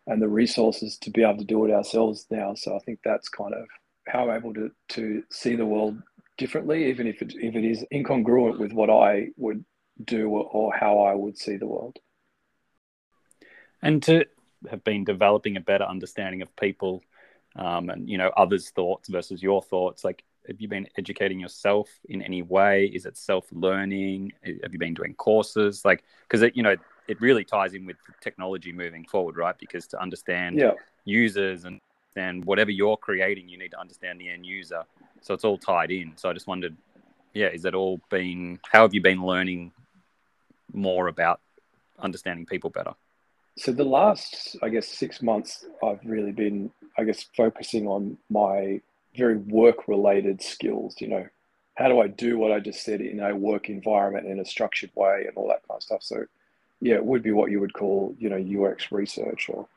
and 0.07 0.21
the 0.21 0.27
resources 0.27 0.97
to 0.99 1.09
be 1.09 1.23
able 1.23 1.37
to 1.37 1.43
do 1.43 1.65
it 1.65 1.71
ourselves 1.71 2.27
now. 2.29 2.53
So 2.53 2.75
I 2.75 2.79
think 2.79 2.99
that's 3.03 3.27
kind 3.27 3.53
of 3.53 3.65
how 4.07 4.29
I'm 4.29 4.37
able 4.37 4.53
to 4.55 4.71
to 4.89 5.23
see 5.29 5.55
the 5.55 5.65
world 5.65 6.01
differently, 6.37 6.89
even 6.89 7.07
if 7.07 7.21
it 7.21 7.33
if 7.35 7.55
it 7.55 7.65
is 7.65 7.85
incongruent 7.91 8.59
with 8.59 8.71
what 8.71 8.89
I 8.89 9.29
would 9.37 9.65
do 10.03 10.29
or, 10.29 10.73
how 10.75 10.99
I 10.99 11.13
would 11.13 11.37
see 11.37 11.57
the 11.57 11.67
world. 11.67 11.97
And 13.81 14.01
to 14.03 14.25
have 14.69 14.83
been 14.83 15.03
developing 15.03 15.57
a 15.57 15.61
better 15.61 15.85
understanding 15.85 16.41
of 16.41 16.55
people 16.55 17.01
um, 17.55 17.89
and 17.89 18.09
you 18.09 18.17
know 18.17 18.31
others' 18.35 18.69
thoughts 18.69 19.09
versus 19.09 19.41
your 19.41 19.61
thoughts, 19.61 20.03
like 20.03 20.23
have 20.47 20.61
you 20.61 20.67
been 20.67 20.87
educating 20.97 21.39
yourself 21.39 21.89
in 22.09 22.21
any 22.21 22.41
way? 22.41 22.85
Is 22.85 23.05
it 23.05 23.17
self 23.17 23.45
learning? 23.51 24.33
Have 24.63 24.73
you 24.73 24.79
been 24.79 24.93
doing 24.93 25.13
courses? 25.15 25.83
Like, 25.85 26.03
because 26.27 26.41
it, 26.41 26.55
you 26.55 26.63
know, 26.63 26.75
it 27.07 27.21
really 27.21 27.43
ties 27.43 27.73
in 27.73 27.85
with 27.85 27.97
technology 28.21 28.71
moving 28.71 29.05
forward, 29.05 29.37
right? 29.37 29.55
Because 29.57 29.87
to 29.87 30.01
understand 30.01 30.57
yeah. 30.57 30.71
users 31.03 31.65
and 31.65 31.79
and 32.15 32.45
whatever 32.45 32.71
you're 32.71 32.97
creating, 32.97 33.49
you 33.49 33.57
need 33.57 33.71
to 33.71 33.79
understand 33.79 34.19
the 34.21 34.29
end 34.29 34.45
user. 34.45 34.83
So 35.21 35.33
it's 35.33 35.43
all 35.43 35.57
tied 35.57 35.91
in. 35.91 36.13
So 36.15 36.29
I 36.29 36.33
just 36.33 36.47
wondered, 36.47 36.75
yeah, 37.33 37.47
is 37.47 37.63
that 37.63 37.75
all 37.75 37.99
been? 38.09 38.59
How 38.71 38.83
have 38.83 38.93
you 38.93 39.01
been 39.01 39.21
learning 39.21 39.71
more 40.73 41.07
about 41.07 41.41
understanding 41.99 42.45
people 42.45 42.69
better? 42.69 42.93
So 43.57 43.71
the 43.71 43.85
last, 43.85 44.57
I 44.61 44.69
guess, 44.69 44.87
six 44.87 45.21
months, 45.21 45.65
I've 45.83 45.99
really 46.03 46.33
been, 46.33 46.71
I 46.97 47.03
guess, 47.03 47.25
focusing 47.35 47.87
on 47.87 48.17
my 48.29 48.81
very 49.15 49.37
work 49.37 49.87
related 49.87 50.41
skills, 50.41 50.95
you 50.99 51.07
know, 51.07 51.27
how 51.75 51.89
do 51.89 51.99
I 51.99 52.07
do 52.07 52.37
what 52.37 52.51
I 52.51 52.59
just 52.59 52.83
said 52.83 53.01
in 53.01 53.19
a 53.19 53.35
work 53.35 53.69
environment 53.69 54.27
in 54.27 54.39
a 54.39 54.45
structured 54.45 54.91
way 54.95 55.25
and 55.27 55.35
all 55.35 55.49
that 55.49 55.67
kind 55.67 55.77
of 55.77 55.83
stuff. 55.83 56.03
So 56.03 56.25
yeah, 56.81 56.95
it 56.95 57.05
would 57.05 57.23
be 57.23 57.31
what 57.31 57.51
you 57.51 57.59
would 57.59 57.73
call, 57.73 58.15
you 58.17 58.29
know, 58.29 58.65
UX 58.67 58.91
research 58.91 59.49
or 59.49 59.67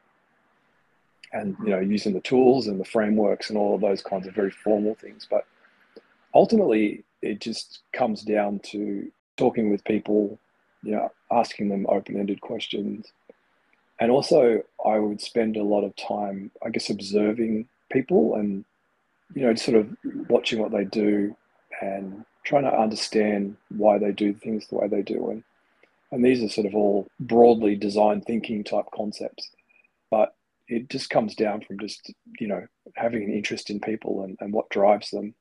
and 1.32 1.56
you 1.62 1.70
know, 1.70 1.80
using 1.80 2.14
the 2.14 2.20
tools 2.20 2.68
and 2.68 2.80
the 2.80 2.84
frameworks 2.84 3.50
and 3.50 3.58
all 3.58 3.74
of 3.74 3.82
those 3.82 4.02
kinds 4.02 4.26
of 4.26 4.34
very 4.34 4.50
formal 4.50 4.94
things. 4.94 5.26
But 5.28 5.44
ultimately 6.34 7.04
it 7.20 7.40
just 7.40 7.80
comes 7.92 8.22
down 8.22 8.60
to 8.60 9.10
talking 9.36 9.70
with 9.70 9.84
people, 9.84 10.38
you 10.82 10.92
know, 10.92 11.12
asking 11.30 11.68
them 11.68 11.86
open-ended 11.88 12.40
questions. 12.40 13.12
And 14.00 14.10
also 14.10 14.62
I 14.86 14.98
would 14.98 15.20
spend 15.20 15.56
a 15.56 15.64
lot 15.64 15.84
of 15.84 15.94
time, 15.96 16.50
I 16.64 16.70
guess, 16.70 16.88
observing 16.88 17.68
people 17.90 18.36
and 18.36 18.64
you 19.34 19.42
know, 19.42 19.54
sort 19.54 19.78
of 19.78 19.96
watching 20.28 20.60
what 20.60 20.72
they 20.72 20.84
do 20.84 21.36
and 21.80 22.24
trying 22.44 22.64
to 22.64 22.74
understand 22.74 23.56
why 23.68 23.98
they 23.98 24.12
do 24.12 24.32
things 24.32 24.66
the 24.66 24.76
way 24.76 24.88
they 24.88 25.02
do. 25.02 25.30
And, 25.30 25.44
and 26.10 26.24
these 26.24 26.42
are 26.42 26.48
sort 26.48 26.66
of 26.66 26.74
all 26.74 27.06
broadly 27.20 27.76
design 27.76 28.22
thinking 28.22 28.64
type 28.64 28.86
concepts. 28.94 29.50
But 30.10 30.34
it 30.66 30.88
just 30.88 31.10
comes 31.10 31.34
down 31.34 31.62
from 31.62 31.78
just, 31.78 32.12
you 32.40 32.46
know, 32.46 32.66
having 32.96 33.22
an 33.22 33.32
interest 33.32 33.70
in 33.70 33.80
people 33.80 34.24
and, 34.24 34.36
and 34.40 34.52
what 34.52 34.70
drives 34.70 35.10
them. 35.10 35.34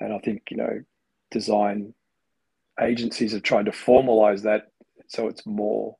And 0.00 0.12
I 0.12 0.18
think, 0.18 0.42
you 0.50 0.56
know, 0.56 0.82
design 1.30 1.94
agencies 2.80 3.32
have 3.32 3.42
tried 3.42 3.66
to 3.66 3.72
formalize 3.72 4.42
that 4.42 4.68
so 5.06 5.28
it's 5.28 5.46
more 5.46 5.96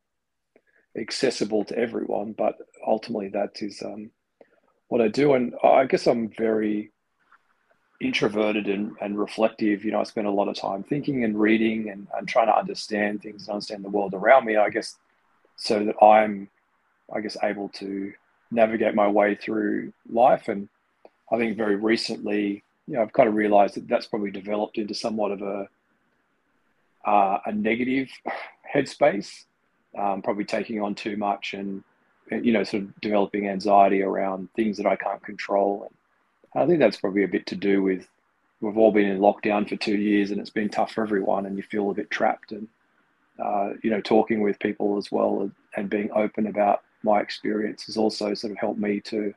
accessible 0.96 1.64
to 1.64 1.78
everyone. 1.78 2.32
But 2.32 2.56
ultimately, 2.86 3.28
that 3.30 3.60
is 3.60 3.82
um, 3.82 4.10
what 4.88 5.00
I 5.00 5.08
do. 5.08 5.34
And 5.34 5.54
I 5.62 5.84
guess 5.86 6.06
I'm 6.06 6.30
very 6.30 6.92
introverted 8.04 8.66
and, 8.68 8.92
and 9.00 9.18
reflective. 9.18 9.84
You 9.84 9.92
know, 9.92 10.00
I 10.00 10.04
spend 10.04 10.26
a 10.26 10.30
lot 10.30 10.48
of 10.48 10.56
time 10.56 10.82
thinking 10.82 11.24
and 11.24 11.40
reading 11.40 11.88
and, 11.90 12.06
and 12.16 12.28
trying 12.28 12.48
to 12.48 12.56
understand 12.56 13.22
things 13.22 13.42
and 13.42 13.54
understand 13.54 13.84
the 13.84 13.88
world 13.88 14.14
around 14.14 14.44
me, 14.44 14.56
I 14.56 14.68
guess, 14.68 14.96
so 15.56 15.84
that 15.84 15.96
I'm, 16.04 16.48
I 17.14 17.20
guess, 17.20 17.36
able 17.42 17.70
to 17.80 18.12
navigate 18.50 18.94
my 18.94 19.08
way 19.08 19.34
through 19.34 19.92
life. 20.10 20.48
And 20.48 20.68
I 21.32 21.38
think 21.38 21.56
very 21.56 21.76
recently, 21.76 22.62
you 22.86 22.94
know, 22.94 23.02
I've 23.02 23.12
kind 23.12 23.28
of 23.28 23.34
realized 23.34 23.74
that 23.76 23.88
that's 23.88 24.06
probably 24.06 24.30
developed 24.30 24.76
into 24.76 24.94
somewhat 24.94 25.32
of 25.32 25.42
a, 25.42 25.68
uh, 27.06 27.38
a 27.46 27.52
negative 27.52 28.08
headspace, 28.72 29.44
um, 29.98 30.20
probably 30.20 30.44
taking 30.44 30.82
on 30.82 30.94
too 30.94 31.16
much 31.16 31.54
and, 31.54 31.82
you 32.30 32.52
know, 32.52 32.64
sort 32.64 32.82
of 32.82 33.00
developing 33.00 33.48
anxiety 33.48 34.02
around 34.02 34.48
things 34.54 34.76
that 34.76 34.86
I 34.86 34.96
can't 34.96 35.22
control. 35.22 35.84
And, 35.88 35.94
I 36.54 36.66
think 36.66 36.78
that's 36.78 37.00
probably 37.00 37.24
a 37.24 37.28
bit 37.28 37.46
to 37.46 37.56
do 37.56 37.82
with 37.82 38.06
we've 38.60 38.78
all 38.78 38.92
been 38.92 39.08
in 39.08 39.18
lockdown 39.18 39.68
for 39.68 39.76
two 39.76 39.96
years 39.96 40.30
and 40.30 40.40
it's 40.40 40.50
been 40.50 40.68
tough 40.68 40.92
for 40.92 41.02
everyone 41.02 41.46
and 41.46 41.56
you 41.56 41.62
feel 41.62 41.90
a 41.90 41.94
bit 41.94 42.10
trapped 42.10 42.52
and 42.52 42.68
uh, 43.44 43.70
you 43.82 43.90
know 43.90 44.00
talking 44.00 44.40
with 44.40 44.58
people 44.58 44.96
as 44.96 45.10
well 45.10 45.50
and, 45.76 45.90
being 45.90 46.10
open 46.12 46.46
about 46.46 46.82
my 47.02 47.20
experience 47.20 47.86
has 47.86 47.96
also 47.96 48.32
sort 48.32 48.52
of 48.52 48.58
helped 48.58 48.78
me 48.78 49.00
to 49.00 49.34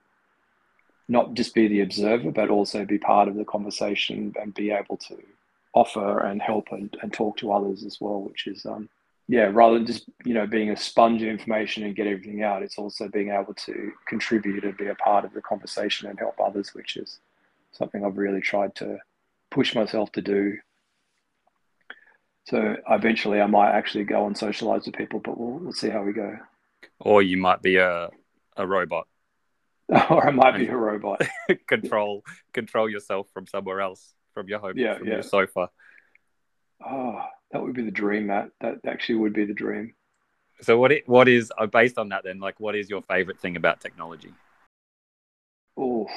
not 1.07 1.33
just 1.33 1.55
be 1.55 1.67
the 1.67 1.81
observer 1.81 2.31
but 2.31 2.49
also 2.49 2.85
be 2.85 2.99
part 2.99 3.27
of 3.27 3.35
the 3.35 3.43
conversation 3.43 4.33
and 4.39 4.53
be 4.53 4.69
able 4.69 4.97
to 4.97 5.17
offer 5.73 6.19
and 6.19 6.41
help 6.41 6.67
and, 6.71 6.95
and 7.01 7.11
talk 7.11 7.35
to 7.37 7.51
others 7.51 7.83
as 7.83 7.99
well 7.99 8.21
which 8.21 8.45
is 8.45 8.65
um, 8.67 8.87
yeah, 9.27 9.49
rather 9.51 9.75
than 9.75 9.85
just 9.85 10.09
you 10.23 10.33
know 10.33 10.47
being 10.47 10.69
a 10.69 10.77
sponge 10.77 11.21
of 11.21 11.27
information 11.27 11.83
and 11.83 11.95
get 11.95 12.07
everything 12.07 12.43
out, 12.43 12.63
it's 12.63 12.77
also 12.77 13.09
being 13.09 13.29
able 13.29 13.53
to 13.53 13.91
contribute 14.07 14.63
and 14.63 14.77
be 14.77 14.87
a 14.87 14.95
part 14.95 15.25
of 15.25 15.33
the 15.33 15.41
conversation 15.41 16.09
and 16.09 16.17
help 16.17 16.39
others, 16.39 16.73
which 16.73 16.95
is 16.95 17.19
something 17.71 18.05
I've 18.05 18.17
really 18.17 18.41
tried 18.41 18.75
to 18.75 18.99
push 19.51 19.75
myself 19.75 20.11
to 20.13 20.21
do. 20.21 20.57
So 22.45 22.77
eventually, 22.89 23.41
I 23.41 23.47
might 23.47 23.71
actually 23.71 24.05
go 24.05 24.25
and 24.25 24.37
socialize 24.37 24.85
with 24.85 24.95
people, 24.95 25.19
but 25.19 25.37
we'll, 25.37 25.59
we'll 25.59 25.73
see 25.73 25.89
how 25.89 26.03
we 26.03 26.13
go. 26.13 26.37
Or 26.99 27.21
you 27.21 27.37
might 27.37 27.61
be 27.61 27.75
a 27.77 28.09
a 28.55 28.65
robot. 28.65 29.07
or 29.89 30.25
I 30.25 30.31
might 30.31 30.57
be 30.57 30.67
a 30.67 30.75
robot. 30.75 31.21
control 31.67 32.23
control 32.53 32.89
yourself 32.89 33.27
from 33.33 33.45
somewhere 33.45 33.81
else, 33.81 34.13
from 34.33 34.47
your 34.47 34.59
home, 34.59 34.77
yeah, 34.77 34.97
from 34.97 35.07
yeah. 35.07 35.15
your 35.15 35.23
sofa. 35.23 35.69
Oh, 36.85 37.21
that 37.51 37.61
would 37.61 37.73
be 37.73 37.83
the 37.83 37.91
dream, 37.91 38.27
Matt. 38.27 38.51
That 38.61 38.79
actually 38.85 39.15
would 39.15 39.33
be 39.33 39.45
the 39.45 39.53
dream. 39.53 39.93
So 40.61 40.79
what 40.79 40.91
it, 40.91 41.07
what 41.07 41.27
is 41.27 41.51
uh, 41.57 41.67
based 41.67 41.97
on 41.97 42.09
that 42.09 42.23
then? 42.23 42.39
Like, 42.39 42.59
what 42.59 42.75
is 42.75 42.89
your 42.89 43.01
favorite 43.01 43.39
thing 43.39 43.55
about 43.55 43.79
technology? 43.79 44.33
Oh, 45.77 46.07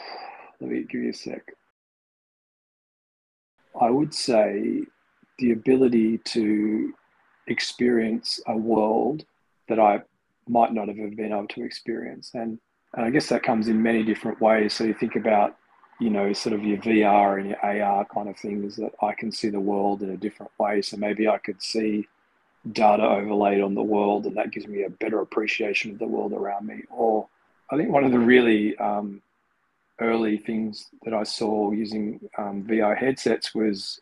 let 0.61 0.71
me 0.71 0.83
give 0.85 1.03
you 1.03 1.11
a 1.11 1.15
sec. 1.15 1.43
I 3.81 3.91
would 3.91 4.15
say 4.15 4.83
the 5.39 5.53
ability 5.53 6.19
to 6.19 6.93
experience 7.47 8.41
a 8.47 8.57
world 8.57 9.25
that 9.69 9.79
I 9.79 10.01
might 10.49 10.73
not 10.73 10.89
have 10.89 10.97
been 10.97 11.33
able 11.33 11.47
to 11.49 11.65
experience, 11.65 12.33
and 12.35 12.59
and 12.95 13.05
I 13.07 13.11
guess 13.11 13.29
that 13.29 13.43
comes 13.43 13.69
in 13.69 13.81
many 13.81 14.03
different 14.03 14.41
ways. 14.41 14.75
So 14.75 14.85
you 14.85 14.95
think 14.95 15.15
about 15.15 15.57
you 16.01 16.09
know, 16.09 16.33
sort 16.33 16.55
of 16.55 16.65
your 16.65 16.79
VR 16.79 17.39
and 17.39 17.51
your 17.51 17.85
AR 17.85 18.07
kind 18.07 18.29
of 18.29 18.37
things 18.37 18.75
that 18.77 18.93
I 19.03 19.13
can 19.13 19.31
see 19.31 19.51
the 19.51 19.61
world 19.61 20.03
in 20.03 20.11
a 20.11 20.17
different 20.17 20.51
way. 20.59 20.81
So 20.81 20.97
maybe 20.97 21.29
I 21.29 21.39
could 21.39 21.63
see 21.63 22.09
data 22.73 23.03
overlaid 23.03 23.61
on 23.61 23.75
the 23.75 23.83
world 23.83 24.27
and 24.27 24.37
that 24.37 24.51
gives 24.51 24.67
me 24.67 24.83
a 24.83 24.91
better 24.91 25.21
appreciation 25.21 25.91
of 25.91 25.99
the 25.99 26.07
world 26.07 26.33
around 26.33 26.67
me. 26.67 26.83
Or 26.91 27.29
I 27.71 27.77
think 27.77 27.91
one 27.91 28.05
of 28.05 28.13
the 28.13 28.19
really 28.19 28.77
um, 28.79 29.21
early 30.01 30.39
things 30.39 30.89
that 31.05 31.13
I 31.13 31.23
saw 31.23 31.71
using 31.71 32.21
um, 32.39 32.65
VR 32.65 32.97
headsets 32.97 33.55
was 33.55 34.01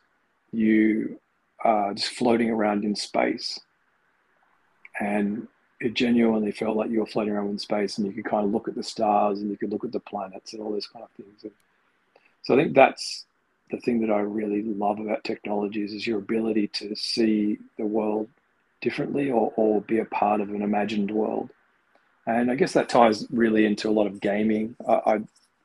you 0.53 1.19
uh, 1.65 1.93
just 1.95 2.13
floating 2.13 2.51
around 2.51 2.85
in 2.85 2.95
space. 2.95 3.59
And 5.01 5.49
it 5.81 5.95
genuinely 5.95 6.53
felt 6.53 6.77
like 6.77 6.91
you 6.91 7.01
were 7.01 7.07
floating 7.07 7.33
around 7.33 7.51
in 7.51 7.59
space 7.59 7.99
and 7.99 8.07
you 8.07 8.13
could 8.13 8.25
kind 8.25 8.45
of 8.45 8.53
look 8.53 8.69
at 8.69 8.77
the 8.77 8.83
stars 8.83 9.41
and 9.41 9.51
you 9.51 9.57
could 9.57 9.71
look 9.71 9.85
at 9.85 9.93
the 9.93 10.01
planets 10.01 10.53
and 10.53 10.63
all 10.63 10.73
those 10.73 10.87
kind 10.87 11.05
of 11.05 11.11
things. 11.11 11.43
And 11.43 11.53
so 12.43 12.55
I 12.55 12.63
think 12.63 12.75
that's 12.75 13.27
the 13.71 13.79
thing 13.79 14.01
that 14.01 14.11
I 14.11 14.21
really 14.21 14.63
love 14.63 14.99
about 14.99 15.25
technologies 15.25 15.93
is 15.93 16.07
your 16.07 16.19
ability 16.19 16.69
to 16.69 16.95
see 16.97 17.59
the 17.77 17.85
world 17.85 18.29
differently 18.81 19.31
or, 19.31 19.53
or 19.57 19.83
be 19.83 19.99
a 19.99 20.05
part 20.07 20.41
of 20.41 20.51
an 20.51 20.63
imagined 20.63 21.11
world. 21.11 21.51
And 22.27 22.51
I 22.51 22.55
guess 22.55 22.73
that 22.73 22.89
ties 22.89 23.27
really 23.31 23.67
into 23.67 23.89
a 23.89 23.93
lot 23.93 24.07
of 24.07 24.21
gaming. 24.21 24.77
I, 24.87 24.93
I, 24.93 25.21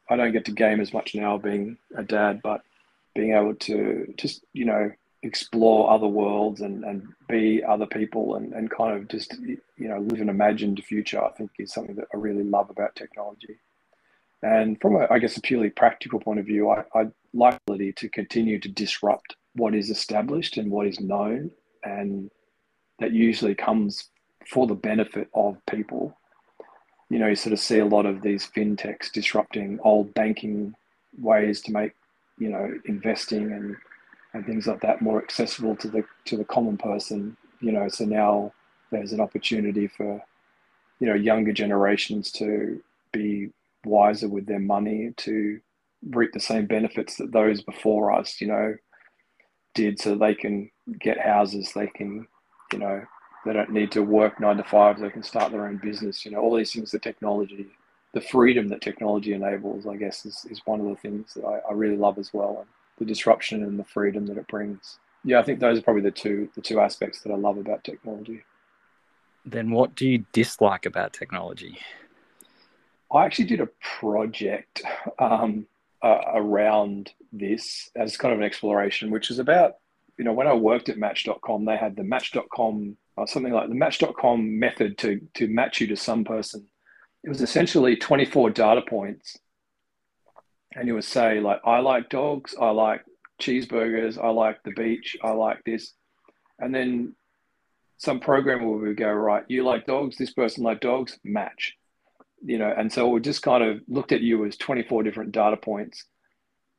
I 0.10 0.16
don't 0.16 0.32
get 0.32 0.46
to 0.46 0.52
game 0.52 0.82
as 0.82 0.94
much 0.94 1.16
now 1.16 1.38
being 1.38 1.78
a 1.96 2.04
dad, 2.04 2.42
but 2.44 2.62
being 3.16 3.34
able 3.34 3.56
to 3.56 4.14
just, 4.18 4.44
you 4.54 4.66
know, 4.66 4.92
explore 5.24 5.90
other 5.90 6.08
worlds 6.08 6.62
and, 6.62 6.84
and 6.84 7.08
be 7.30 7.64
other 7.64 7.86
people 7.86 8.36
and, 8.36 8.54
and 8.54 8.70
kind 8.70 8.98
of 8.98 9.08
just 9.08 9.34
you 9.40 9.88
know 9.88 10.00
live 10.00 10.20
an 10.20 10.28
imagined 10.28 10.84
future 10.84 11.24
i 11.24 11.32
think 11.32 11.50
is 11.58 11.72
something 11.72 11.96
that 11.96 12.08
i 12.14 12.18
really 12.18 12.44
love 12.44 12.70
about 12.70 12.94
technology 12.94 13.56
and 14.44 14.80
from 14.80 14.96
a, 14.96 15.08
I 15.10 15.20
guess 15.20 15.38
a 15.38 15.42
purely 15.42 15.70
practical 15.70 16.20
point 16.20 16.40
of 16.40 16.46
view 16.46 16.70
I, 16.70 16.84
i'd 16.96 17.12
like 17.34 17.60
to 17.66 18.10
continue 18.10 18.60
to 18.60 18.70
disrupt 18.70 19.36
what 19.56 19.74
is 19.74 19.90
established 19.90 20.58
and 20.58 20.70
what 20.70 20.88
is 20.88 21.00
known 21.00 21.52
and 21.84 22.30
that 23.00 23.12
usually 23.12 23.56
comes 23.56 24.10
for 24.48 24.68
the 24.68 24.76
benefit 24.76 25.30
of 25.34 25.58
people. 25.70 26.18
You 27.10 27.20
know 27.20 27.28
you 27.28 27.36
sort 27.36 27.54
of 27.54 27.60
see 27.60 27.80
a 27.80 27.86
lot 27.86 28.06
of 28.06 28.22
these 28.22 28.50
fintechs 28.56 29.12
disrupting 29.12 29.80
old 29.84 30.14
banking 30.14 30.74
ways 31.20 31.62
to 31.62 31.72
make 31.72 31.94
you 32.40 32.50
know 32.50 32.74
investing 32.86 33.52
and 33.52 33.76
and 34.34 34.46
things 34.46 34.66
like 34.66 34.82
that 34.82 35.02
more 35.02 35.22
accessible 35.22 35.76
to 35.76 35.88
the 35.88 36.04
to 36.26 36.38
the 36.38 36.46
common 36.46 36.78
person 36.78 37.38
you 37.60 37.72
know. 37.72 37.88
So 37.88 38.06
now 38.06 38.54
there's 38.92 39.14
an 39.14 39.20
opportunity 39.20 39.88
for 39.88 40.24
you 41.00 41.08
know 41.08 41.14
younger 41.14 41.54
generations 41.54 42.32
to 42.34 42.82
be 43.12 43.52
wiser 43.86 44.30
with 44.30 44.46
their 44.46 44.60
money 44.60 45.12
to 45.18 45.60
reap 46.10 46.32
the 46.34 46.40
same 46.40 46.66
benefits 46.66 47.18
that 47.18 47.32
those 47.32 47.62
before 47.62 48.12
us 48.12 48.42
you 48.42 48.48
know 48.48 48.76
did 49.74 50.00
so 50.00 50.16
they 50.16 50.36
can 50.36 50.70
get 51.00 51.20
houses 51.20 51.72
they 51.74 51.88
can 51.88 52.28
you 52.72 52.80
know 52.80 53.04
they 53.46 53.54
don't 53.54 53.72
need 53.72 53.92
to 53.92 54.04
work 54.04 54.40
nine 54.40 54.58
to 54.58 54.64
five 54.64 55.00
they 55.00 55.10
can 55.10 55.24
start 55.24 55.52
their 55.52 55.68
own 55.68 55.78
business 55.78 56.26
you 56.26 56.32
know 56.32 56.40
all 56.40 56.56
these 56.56 56.74
things 56.74 56.92
that 56.92 57.02
technology 57.02 57.68
the 58.14 58.22
freedom 58.22 58.68
that 58.68 58.82
technology 58.82 59.34
enables 59.34 59.88
i 59.88 59.96
guess 59.96 60.26
is, 60.26 60.46
is 60.50 60.62
one 60.66 60.80
of 60.80 60.88
the 60.88 60.96
things 60.96 61.34
that 61.34 61.46
I, 61.46 61.60
I 61.70 61.74
really 61.74 61.98
love 61.98 62.18
as 62.18 62.34
well 62.34 62.58
and 62.60 62.70
the 62.98 63.06
disruption 63.06 63.64
and 63.64 63.80
the 63.80 63.84
freedom 63.84 64.26
that 64.28 64.38
it 64.38 64.48
brings. 64.48 65.00
Yeah, 65.24 65.40
I 65.40 65.44
think 65.44 65.60
those 65.60 65.80
are 65.80 65.82
probably 65.82 66.02
the 66.02 66.12
two 66.12 66.50
the 66.56 66.62
two 66.62 66.80
aspects 66.80 67.22
that 67.22 67.32
I 67.32 67.36
love 67.36 67.58
about 67.58 67.84
technology. 67.84 68.44
Then 69.46 69.72
what 69.72 69.96
do 69.96 70.08
you 70.08 70.26
dislike 70.32 70.86
about 70.86 71.14
technology? 71.14 71.78
I 73.14 73.26
actually 73.26 73.46
did 73.46 73.62
a 73.62 73.70
project 74.00 74.82
um, 75.20 75.68
uh, 76.02 76.22
around 76.34 77.14
this 77.32 77.90
as 77.96 78.18
kind 78.18 78.34
of 78.34 78.40
an 78.40 78.46
exploration, 78.46 79.12
which 79.12 79.30
is 79.30 79.40
about, 79.40 79.76
you 80.18 80.26
know, 80.26 80.34
when 80.34 80.48
I 80.48 80.54
worked 80.54 80.90
at 80.90 80.98
Match.com, 80.98 81.66
they 81.66 81.78
had 81.78 81.96
the 81.96 82.04
Match.com 82.04 82.98
or 83.16 83.28
something 83.28 83.54
like 83.54 83.70
the 83.70 83.76
Match.com 83.76 84.60
method 84.60 84.98
to 85.00 85.22
to 85.36 85.48
match 85.48 85.80
you 85.80 85.88
to 85.88 85.96
some 85.96 86.24
person. 86.24 86.66
It 87.24 87.30
was 87.30 87.42
essentially 87.42 87.96
24 87.96 88.50
data 88.50 88.82
points. 88.82 89.38
And 90.76 90.88
you 90.88 90.96
would 90.96 91.04
say 91.04 91.40
like 91.40 91.62
i 91.64 91.80
like 91.80 92.10
dogs 92.10 92.56
i 92.60 92.72
like 92.72 93.06
cheeseburgers 93.40 94.18
i 94.18 94.30
like 94.30 94.62
the 94.64 94.72
beach 94.72 95.16
i 95.24 95.30
like 95.30 95.64
this. 95.66 95.94
And 96.58 96.74
then 96.74 97.16
some 97.98 98.20
programmer 98.20 98.68
would 98.68 98.98
go 98.98 99.12
right 99.12 99.44
you 99.48 99.64
like 99.64 99.86
dogs 99.86 100.18
this 100.18 100.34
person 100.34 100.64
like 100.64 100.82
dogs 100.82 101.20
match 101.24 101.78
you 102.44 102.58
know 102.58 102.74
and 102.76 102.92
so 102.92 103.08
we 103.08 103.20
just 103.20 103.42
kind 103.42 103.64
of 103.64 103.82
looked 103.88 104.12
at 104.12 104.22
you 104.22 104.46
as 104.46 104.58
24 104.58 105.04
different 105.04 105.32
data 105.32 105.58
points 105.58 106.06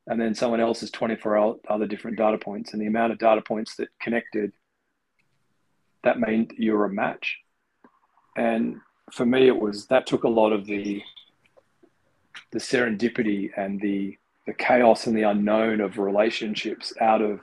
and 0.07 0.21
then 0.21 0.35
someone 0.35 0.61
else 0.61 0.83
is 0.83 0.91
24 0.91 1.57
other 1.69 1.87
different 1.87 2.19
data 2.19 2.39
points 2.39 2.73
and 2.73 2.83
the 2.83 2.87
amount 2.87 3.13
of 3.13 3.19
data 3.19 3.41
points 3.41 3.77
that 3.77 3.89
connected 4.01 4.53
that 6.03 6.19
meant 6.19 6.53
you 6.59 6.73
were 6.73 6.85
a 6.85 6.93
match 6.93 7.39
and 8.37 8.77
for 9.11 9.25
me 9.25 9.47
it 9.47 9.59
was 9.59 9.87
that 9.87 10.07
took 10.07 10.25
a 10.25 10.29
lot 10.29 10.53
of 10.53 10.67
the 10.67 11.03
the 12.53 12.59
serendipity 12.59 13.51
and 13.57 13.81
the 13.81 14.17
the 14.47 14.53
chaos 14.53 15.07
and 15.07 15.17
the 15.17 15.23
unknown 15.23 15.81
of 15.81 15.99
relationships 15.99 16.93
out 17.01 17.23
of 17.23 17.41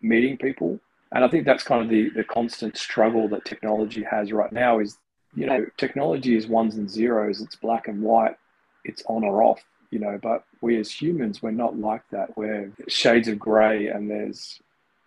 meeting 0.00 0.36
people. 0.36 0.78
And 1.12 1.24
I 1.24 1.28
think 1.28 1.44
that's 1.44 1.62
kind 1.62 1.82
of 1.82 1.88
the, 1.88 2.10
the 2.10 2.24
constant 2.24 2.76
struggle 2.76 3.28
that 3.28 3.44
technology 3.44 4.02
has 4.02 4.32
right 4.32 4.52
now 4.52 4.80
is, 4.80 4.98
you 5.36 5.46
know, 5.46 5.66
technology 5.76 6.34
is 6.34 6.46
ones 6.46 6.76
and 6.76 6.90
zeros, 6.90 7.40
it's 7.42 7.56
black 7.56 7.88
and 7.88 8.02
white, 8.02 8.36
it's 8.84 9.02
on 9.06 9.22
or 9.22 9.42
off, 9.42 9.62
you 9.90 9.98
know, 9.98 10.18
but 10.20 10.44
we 10.62 10.80
as 10.80 10.90
humans, 10.90 11.42
we're 11.42 11.50
not 11.50 11.78
like 11.78 12.02
that. 12.10 12.36
We're 12.36 12.72
shades 12.88 13.28
of 13.28 13.38
gray 13.38 13.88
and 13.88 14.10
there's 14.10 14.58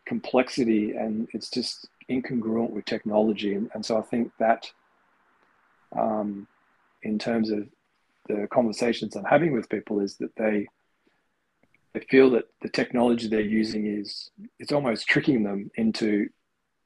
complexity 0.06 0.92
and 0.92 1.28
it's 1.34 1.50
just 1.50 1.88
incongruent 2.10 2.70
with 2.70 2.86
technology. 2.86 3.56
And, 3.56 3.70
and 3.74 3.84
so 3.84 3.98
I 3.98 4.02
think 4.02 4.32
that 4.40 4.72
um, 5.98 6.48
in 7.02 7.18
terms 7.18 7.50
of 7.50 7.68
the 8.28 8.48
conversations 8.52 9.16
I'm 9.16 9.26
having 9.26 9.52
with 9.52 9.68
people 9.68 10.00
is 10.00 10.16
that 10.18 10.36
they 10.36 10.68
they 11.94 12.02
feel 12.02 12.30
that 12.32 12.46
the 12.62 12.70
technology 12.70 13.28
they're 13.28 13.42
using 13.42 13.88
is 13.88 14.30
it's 14.60 14.72
almost 14.72 15.08
tricking 15.08 15.42
them 15.42 15.72
into 15.76 16.30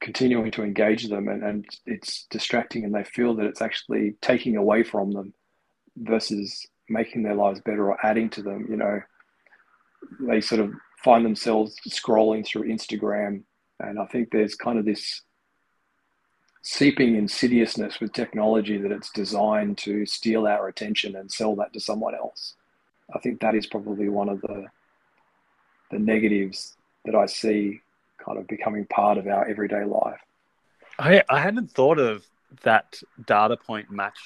continuing 0.00 0.50
to 0.50 0.62
engage 0.62 1.08
them 1.08 1.28
and, 1.28 1.42
and 1.42 1.66
it's 1.86 2.26
distracting 2.30 2.84
and 2.84 2.94
they 2.94 3.04
feel 3.04 3.34
that 3.34 3.46
it's 3.46 3.62
actually 3.62 4.14
taking 4.20 4.56
away 4.56 4.82
from 4.82 5.10
them 5.12 5.32
versus 5.96 6.66
making 6.88 7.22
their 7.22 7.34
lives 7.34 7.60
better 7.60 7.90
or 7.90 8.06
adding 8.06 8.28
to 8.28 8.42
them 8.42 8.66
you 8.68 8.76
know 8.76 9.00
they 10.20 10.40
sort 10.40 10.60
of 10.60 10.72
find 11.02 11.24
themselves 11.24 11.76
scrolling 11.88 12.44
through 12.44 12.68
instagram 12.68 13.42
and 13.80 13.98
i 13.98 14.04
think 14.06 14.30
there's 14.30 14.54
kind 14.54 14.78
of 14.78 14.84
this 14.84 15.22
seeping 16.64 17.14
insidiousness 17.14 18.00
with 18.00 18.12
technology 18.12 18.78
that 18.78 18.90
it's 18.90 19.10
designed 19.10 19.76
to 19.76 20.06
steal 20.06 20.46
our 20.46 20.66
attention 20.66 21.14
and 21.14 21.30
sell 21.30 21.54
that 21.54 21.70
to 21.74 21.78
someone 21.78 22.14
else. 22.14 22.54
I 23.14 23.18
think 23.18 23.40
that 23.40 23.54
is 23.54 23.66
probably 23.66 24.08
one 24.08 24.30
of 24.30 24.40
the 24.40 24.66
the 25.90 25.98
negatives 25.98 26.74
that 27.04 27.14
I 27.14 27.26
see 27.26 27.82
kind 28.24 28.38
of 28.38 28.46
becoming 28.46 28.86
part 28.86 29.18
of 29.18 29.26
our 29.26 29.46
everyday 29.48 29.84
life. 29.84 30.20
I 30.98 31.22
I 31.28 31.40
hadn't 31.40 31.70
thought 31.70 31.98
of 31.98 32.24
that 32.62 33.00
data 33.26 33.56
point 33.56 33.90
match 33.90 34.18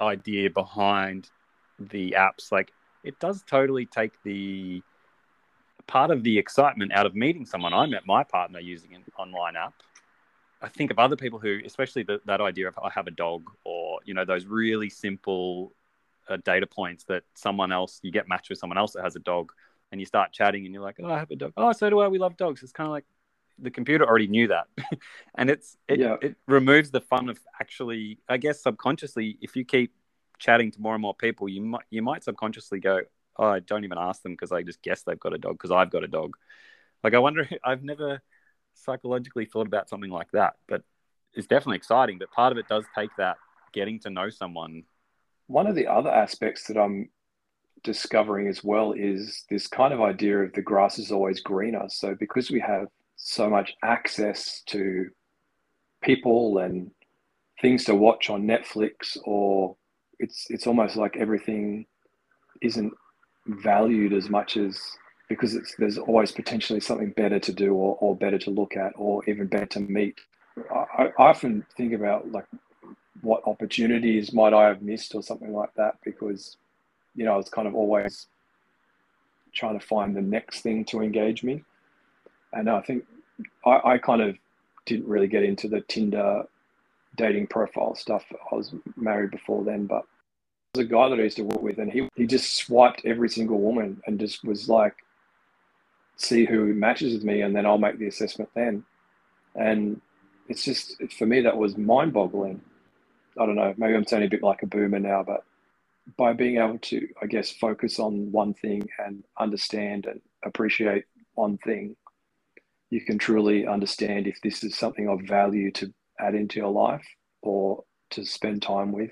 idea 0.00 0.50
behind 0.50 1.30
the 1.78 2.12
apps. 2.12 2.50
Like 2.50 2.72
it 3.04 3.18
does 3.20 3.42
totally 3.46 3.86
take 3.86 4.12
the 4.24 4.82
part 5.86 6.10
of 6.10 6.22
the 6.22 6.38
excitement 6.38 6.92
out 6.92 7.06
of 7.06 7.14
meeting 7.14 7.46
someone. 7.46 7.72
I 7.72 7.86
met 7.86 8.06
my 8.06 8.24
partner 8.24 8.60
using 8.60 8.94
an 8.94 9.04
online 9.16 9.56
app 9.56 9.74
I 10.60 10.68
think 10.68 10.90
of 10.90 10.98
other 10.98 11.16
people 11.16 11.38
who, 11.38 11.60
especially 11.64 12.02
the, 12.02 12.20
that 12.26 12.40
idea 12.40 12.68
of 12.68 12.78
I 12.82 12.90
have 12.90 13.06
a 13.06 13.12
dog, 13.12 13.48
or 13.64 14.00
you 14.04 14.14
know 14.14 14.24
those 14.24 14.46
really 14.46 14.90
simple 14.90 15.72
uh, 16.28 16.38
data 16.44 16.66
points 16.66 17.04
that 17.04 17.22
someone 17.34 17.72
else 17.72 18.00
you 18.02 18.10
get 18.10 18.28
matched 18.28 18.50
with 18.50 18.58
someone 18.58 18.78
else 18.78 18.92
that 18.94 19.04
has 19.04 19.14
a 19.14 19.20
dog, 19.20 19.52
and 19.92 20.00
you 20.00 20.06
start 20.06 20.32
chatting, 20.32 20.64
and 20.64 20.74
you're 20.74 20.82
like, 20.82 20.96
oh, 21.02 21.10
I 21.10 21.18
have 21.18 21.30
a 21.30 21.36
dog. 21.36 21.52
Oh, 21.56 21.72
so 21.72 21.88
do 21.88 22.00
I. 22.00 22.08
We 22.08 22.18
love 22.18 22.36
dogs. 22.36 22.62
It's 22.62 22.72
kind 22.72 22.86
of 22.86 22.92
like 22.92 23.04
the 23.60 23.70
computer 23.70 24.06
already 24.06 24.28
knew 24.28 24.48
that, 24.48 24.66
and 25.34 25.50
it's 25.50 25.76
it, 25.88 26.00
yeah. 26.00 26.16
it 26.20 26.36
removes 26.46 26.90
the 26.90 27.00
fun 27.00 27.28
of 27.28 27.38
actually, 27.60 28.18
I 28.28 28.36
guess, 28.36 28.62
subconsciously, 28.62 29.38
if 29.40 29.56
you 29.56 29.64
keep 29.64 29.92
chatting 30.38 30.70
to 30.70 30.80
more 30.80 30.94
and 30.94 31.02
more 31.02 31.14
people, 31.14 31.48
you 31.48 31.62
might 31.62 31.84
you 31.90 32.02
might 32.02 32.24
subconsciously 32.24 32.80
go, 32.80 33.00
oh, 33.36 33.48
I 33.48 33.60
don't 33.60 33.84
even 33.84 33.98
ask 33.98 34.22
them 34.22 34.32
because 34.32 34.52
I 34.52 34.62
just 34.62 34.82
guess 34.82 35.02
they've 35.02 35.18
got 35.18 35.34
a 35.34 35.38
dog 35.38 35.54
because 35.54 35.70
I've 35.70 35.90
got 35.90 36.04
a 36.04 36.08
dog. 36.08 36.36
Like 37.02 37.14
I 37.14 37.18
wonder, 37.18 37.48
I've 37.64 37.82
never 37.82 38.20
psychologically 38.74 39.44
thought 39.44 39.66
about 39.66 39.88
something 39.88 40.10
like 40.10 40.30
that, 40.32 40.54
but 40.68 40.82
it's 41.34 41.46
definitely 41.46 41.76
exciting. 41.76 42.18
But 42.18 42.30
part 42.30 42.52
of 42.52 42.58
it 42.58 42.68
does 42.68 42.84
take 42.94 43.10
that 43.18 43.36
getting 43.72 44.00
to 44.00 44.10
know 44.10 44.30
someone. 44.30 44.84
One 45.46 45.66
of 45.66 45.74
the 45.74 45.86
other 45.86 46.10
aspects 46.10 46.66
that 46.66 46.76
I'm 46.76 47.10
discovering 47.82 48.48
as 48.48 48.62
well 48.64 48.92
is 48.92 49.44
this 49.48 49.66
kind 49.66 49.94
of 49.94 50.00
idea 50.00 50.38
of 50.38 50.52
the 50.52 50.62
grass 50.62 50.98
is 50.98 51.12
always 51.12 51.40
greener. 51.40 51.84
So 51.88 52.14
because 52.14 52.50
we 52.50 52.60
have 52.60 52.88
so 53.18 53.50
much 53.50 53.76
access 53.82 54.62
to 54.66 55.10
people 56.02 56.58
and 56.58 56.90
things 57.60 57.84
to 57.84 57.94
watch 57.94 58.30
on 58.30 58.44
Netflix 58.44 59.18
or 59.24 59.76
it's 60.18 60.46
it's 60.50 60.66
almost 60.66 60.96
like 60.96 61.16
everything 61.16 61.84
isn't 62.62 62.92
valued 63.46 64.12
as 64.12 64.30
much 64.30 64.56
as 64.56 64.80
because 65.28 65.54
it's, 65.54 65.74
there's 65.78 65.98
always 65.98 66.32
potentially 66.32 66.80
something 66.80 67.10
better 67.10 67.38
to 67.38 67.52
do 67.52 67.74
or, 67.74 67.98
or 68.00 68.16
better 68.16 68.38
to 68.38 68.50
look 68.50 68.76
at 68.76 68.92
or 68.96 69.22
even 69.26 69.46
better 69.46 69.66
to 69.66 69.80
meet. 69.80 70.18
I, 70.72 71.10
I 71.18 71.24
often 71.30 71.66
think 71.76 71.92
about 71.92 72.32
like 72.32 72.46
what 73.20 73.42
opportunities 73.46 74.32
might 74.32 74.54
I 74.54 74.68
have 74.68 74.80
missed 74.80 75.14
or 75.14 75.22
something 75.22 75.52
like 75.52 75.74
that 75.74 75.96
because, 76.02 76.56
you 77.14 77.24
know, 77.24 77.34
I 77.34 77.36
was 77.36 77.50
kind 77.50 77.68
of 77.68 77.74
always 77.74 78.26
trying 79.52 79.78
to 79.78 79.84
find 79.84 80.16
the 80.16 80.22
next 80.22 80.60
thing 80.60 80.84
to 80.86 81.02
engage 81.02 81.42
me. 81.42 81.62
And 82.52 82.68
I 82.68 82.80
think 82.80 83.04
I, 83.64 83.80
I 83.84 83.98
kind 83.98 84.22
of 84.22 84.36
didn't 84.86 85.06
really 85.06 85.28
get 85.28 85.42
into 85.42 85.68
the 85.68 85.80
Tinder 85.82 86.44
dating 87.16 87.46
profile 87.48 87.94
stuff. 87.94 88.24
I 88.50 88.54
was 88.54 88.74
married 88.96 89.30
before 89.30 89.64
then, 89.64 89.86
but 89.86 90.04
there's 90.72 90.86
a 90.86 90.90
guy 90.90 91.08
that 91.08 91.18
I 91.18 91.24
used 91.24 91.36
to 91.36 91.42
work 91.42 91.62
with, 91.62 91.78
and 91.78 91.90
he, 91.90 92.08
he 92.16 92.26
just 92.26 92.54
swiped 92.54 93.02
every 93.04 93.28
single 93.28 93.58
woman 93.58 94.00
and 94.06 94.20
just 94.20 94.44
was 94.44 94.68
like, 94.68 94.94
see 96.16 96.44
who 96.44 96.74
matches 96.74 97.14
with 97.14 97.24
me, 97.24 97.42
and 97.42 97.54
then 97.54 97.66
I'll 97.66 97.78
make 97.78 97.98
the 97.98 98.06
assessment 98.06 98.50
then. 98.54 98.84
And 99.54 100.00
it's 100.48 100.64
just 100.64 100.96
for 101.18 101.26
me 101.26 101.42
that 101.42 101.56
was 101.56 101.76
mind 101.76 102.12
boggling. 102.12 102.60
I 103.38 103.46
don't 103.46 103.56
know, 103.56 103.74
maybe 103.76 103.94
I'm 103.94 104.06
sounding 104.06 104.28
a 104.28 104.30
bit 104.30 104.42
like 104.42 104.62
a 104.62 104.66
boomer 104.66 104.98
now, 104.98 105.22
but 105.22 105.44
by 106.16 106.32
being 106.32 106.56
able 106.56 106.78
to, 106.78 107.08
I 107.22 107.26
guess, 107.26 107.50
focus 107.50 107.98
on 107.98 108.32
one 108.32 108.54
thing 108.54 108.88
and 109.04 109.22
understand 109.38 110.06
and 110.06 110.20
appreciate 110.44 111.04
one 111.34 111.58
thing, 111.58 111.96
you 112.90 113.00
can 113.00 113.18
truly 113.18 113.66
understand 113.66 114.26
if 114.26 114.40
this 114.42 114.64
is 114.64 114.76
something 114.76 115.08
of 115.08 115.20
value 115.22 115.70
to 115.72 115.92
add 116.20 116.34
into 116.34 116.58
your 116.58 116.70
life 116.70 117.06
or 117.42 117.84
to 118.10 118.24
spend 118.24 118.62
time 118.62 118.92
with 118.92 119.10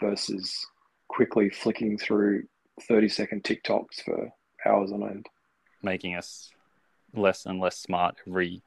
versus 0.00 0.66
quickly 1.08 1.48
flicking 1.48 1.96
through 1.96 2.44
30 2.82 3.08
second 3.08 3.42
TikToks 3.44 4.02
for 4.04 4.30
hours 4.66 4.92
on 4.92 5.02
end. 5.02 5.26
Making 5.82 6.16
us 6.16 6.50
less 7.14 7.46
and 7.46 7.60
less 7.60 7.78
smart 7.78 8.16
every 8.26 8.62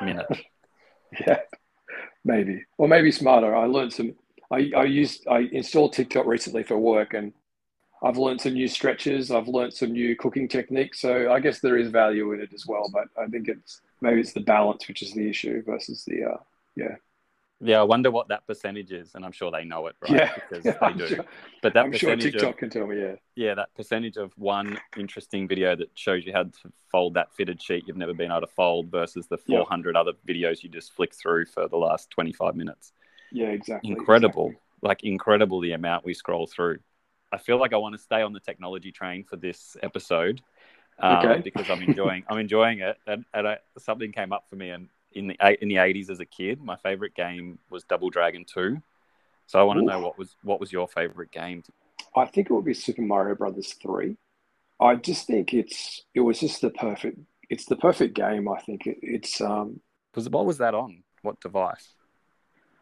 minute. 0.00 0.26
yeah, 1.26 1.40
maybe. 2.24 2.64
Or 2.78 2.88
maybe 2.88 3.12
smarter. 3.12 3.54
I 3.54 3.66
learned 3.66 3.92
some, 3.92 4.14
I, 4.50 4.70
I 4.76 4.84
used, 4.84 5.28
I 5.28 5.48
installed 5.52 5.92
TikTok 5.92 6.26
recently 6.26 6.64
for 6.64 6.76
work 6.76 7.14
and 7.14 7.32
I've 8.04 8.18
learned 8.18 8.40
some 8.40 8.52
new 8.52 8.68
stretches. 8.68 9.30
I've 9.30 9.48
learned 9.48 9.72
some 9.72 9.92
new 9.92 10.14
cooking 10.14 10.46
techniques. 10.46 11.00
So 11.00 11.32
I 11.32 11.40
guess 11.40 11.60
there 11.60 11.78
is 11.78 11.88
value 11.90 12.32
in 12.32 12.40
it 12.40 12.50
as 12.54 12.66
well. 12.66 12.90
But 12.92 13.06
I 13.20 13.26
think 13.26 13.48
it's 13.48 13.80
maybe 14.02 14.20
it's 14.20 14.34
the 14.34 14.40
balance 14.40 14.86
which 14.86 15.02
is 15.02 15.12
the 15.14 15.28
issue 15.28 15.62
versus 15.64 16.04
the 16.04 16.24
uh, 16.24 16.36
yeah. 16.76 16.96
Yeah, 17.60 17.80
I 17.80 17.84
wonder 17.84 18.10
what 18.10 18.28
that 18.28 18.46
percentage 18.46 18.92
is, 18.92 19.14
and 19.14 19.24
I'm 19.24 19.32
sure 19.32 19.50
they 19.50 19.64
know 19.64 19.86
it, 19.86 19.94
right? 20.02 20.10
Yeah, 20.10 20.34
because 20.34 20.64
yeah, 20.66 20.72
they 20.72 20.78
I'm 20.86 20.98
do. 20.98 21.06
Sure, 21.06 21.24
but 21.62 21.72
that 21.72 21.84
I'm 21.86 21.92
sure 21.92 22.10
percentage 22.10 22.32
TikTok 22.34 22.50
of, 22.50 22.56
can 22.58 22.68
tell 22.68 22.86
me. 22.86 23.00
Yeah, 23.00 23.14
yeah, 23.36 23.54
that 23.54 23.74
percentage 23.74 24.16
of 24.18 24.32
one 24.36 24.78
interesting 24.98 25.48
video 25.48 25.74
that 25.76 25.88
shows 25.94 26.26
you 26.26 26.32
how 26.32 26.42
to 26.42 26.50
fold 26.90 27.14
that 27.14 27.32
fitted 27.34 27.62
sheet 27.62 27.84
you've 27.86 27.96
never 27.96 28.12
been 28.12 28.30
able 28.30 28.42
to 28.42 28.46
fold 28.48 28.90
versus 28.90 29.28
the 29.28 29.38
Yeah. 29.46 29.58
400 29.58 29.96
other 29.96 30.12
videos 30.28 30.62
you 30.62 30.68
just 30.68 30.92
flick 30.92 31.14
through 31.14 31.46
for 31.46 31.66
the 31.68 31.76
last 31.76 32.10
25 32.10 32.54
minutes. 32.54 32.92
yeah, 33.32 33.46
exactly. 33.46 33.90
incredible 33.90 34.48
exactly. 34.48 34.60
like 34.82 35.04
incredible 35.04 35.60
the 35.60 35.72
amount 35.72 36.04
we 36.04 36.12
scroll 36.12 36.46
through 36.46 36.78
i 37.34 37.38
feel 37.38 37.58
like 37.58 37.72
i 37.72 37.76
want 37.76 37.94
to 37.94 38.00
stay 38.00 38.22
on 38.22 38.32
the 38.32 38.40
technology 38.40 38.92
train 38.92 39.24
for 39.24 39.36
this 39.36 39.76
episode 39.82 40.40
um, 40.98 41.16
Okay. 41.18 41.40
because 41.44 41.68
i'm 41.70 41.82
enjoying 41.82 42.24
i'm 42.28 42.38
enjoying 42.38 42.80
it 42.80 42.96
and, 43.06 43.24
and 43.34 43.48
I, 43.48 43.58
something 43.78 44.12
came 44.12 44.32
up 44.32 44.44
for 44.48 44.56
me 44.56 44.70
and 44.70 44.88
in 45.12 45.28
the 45.28 45.62
in 45.62 45.68
the 45.68 45.76
80s 45.76 46.10
as 46.10 46.20
a 46.20 46.26
kid 46.26 46.60
my 46.62 46.76
favorite 46.76 47.14
game 47.14 47.58
was 47.70 47.84
double 47.84 48.10
dragon 48.10 48.44
2 48.44 48.80
so 49.46 49.58
i 49.58 49.62
want 49.62 49.78
to 49.78 49.82
Ooh. 49.82 49.88
know 49.88 50.00
what 50.00 50.18
was 50.18 50.36
what 50.42 50.60
was 50.60 50.72
your 50.72 50.88
favorite 50.88 51.30
game 51.30 51.62
I 52.16 52.26
think 52.26 52.50
it 52.50 52.52
would 52.52 52.64
be 52.64 52.74
Super 52.74 53.02
Mario 53.02 53.34
Brothers 53.34 53.74
three. 53.74 54.16
I 54.80 54.96
just 54.96 55.26
think 55.26 55.54
it's 55.54 56.02
it 56.14 56.20
was 56.20 56.40
just 56.40 56.60
the 56.60 56.70
perfect. 56.70 57.18
It's 57.50 57.66
the 57.66 57.76
perfect 57.76 58.14
game. 58.14 58.48
I 58.48 58.60
think 58.60 58.86
it, 58.86 58.98
it's 59.02 59.40
um 59.40 59.80
was 60.14 60.28
what 60.28 60.46
was 60.46 60.58
that 60.58 60.74
on 60.74 61.02
what 61.22 61.40
device 61.40 61.94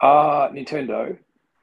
uh 0.01 0.49
Nintendo, 0.49 1.17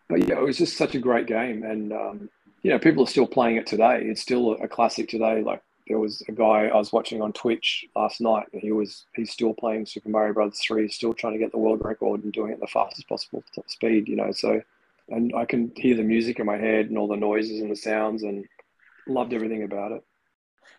but 0.08 0.28
yeah, 0.28 0.40
it 0.40 0.44
was 0.44 0.58
just 0.58 0.78
such 0.78 0.96
a 0.96 1.00
great 1.00 1.28
game, 1.28 1.64
and 1.64 1.94
um, 1.94 2.30
you 2.64 2.72
know 2.72 2.80
people 2.80 3.04
are 3.04 3.08
still 3.08 3.28
playing 3.28 3.58
it 3.58 3.68
today. 3.68 4.02
It's 4.04 4.22
still 4.22 4.54
a 4.62 4.68
classic 4.68 5.08
today. 5.10 5.42
Like 5.42 5.62
there 5.88 6.00
was 6.00 6.22
a 6.28 6.32
guy 6.32 6.68
I 6.68 6.76
was 6.78 6.94
watching 6.94 7.22
on 7.22 7.34
Twitch 7.34 7.86
last 7.96 8.22
night, 8.22 8.48
and 8.54 8.62
he 8.62 8.72
was 8.72 9.06
he's 9.16 9.32
still 9.32 9.54
playing 9.54 9.86
Super 9.86 10.10
Mario 10.10 10.34
Brothers 10.34 10.60
three. 10.60 10.84
He's 10.84 10.96
still 10.96 11.14
trying 11.14 11.34
to 11.34 11.40
get 11.40 11.52
the 11.52 11.58
world 11.58 11.82
record 11.84 12.24
and 12.24 12.32
doing 12.34 12.52
it 12.52 12.60
the 12.60 12.68
fastest 12.68 13.08
possible 13.08 13.44
speed. 13.68 14.08
You 14.08 14.16
know, 14.18 14.32
so 14.32 14.62
and 15.10 15.34
I 15.36 15.46
can 15.46 15.72
hear 15.76 15.96
the 15.96 16.04
music 16.04 16.40
in 16.40 16.46
my 16.46 16.58
head 16.58 16.88
and 16.88 16.98
all 16.98 17.08
the 17.08 17.16
noises 17.18 17.62
and 17.62 17.72
the 17.72 17.76
sounds, 17.76 18.24
and 18.24 18.46
loved 19.08 19.34
everything 19.34 19.64
about 19.64 19.92
it. 19.92 20.04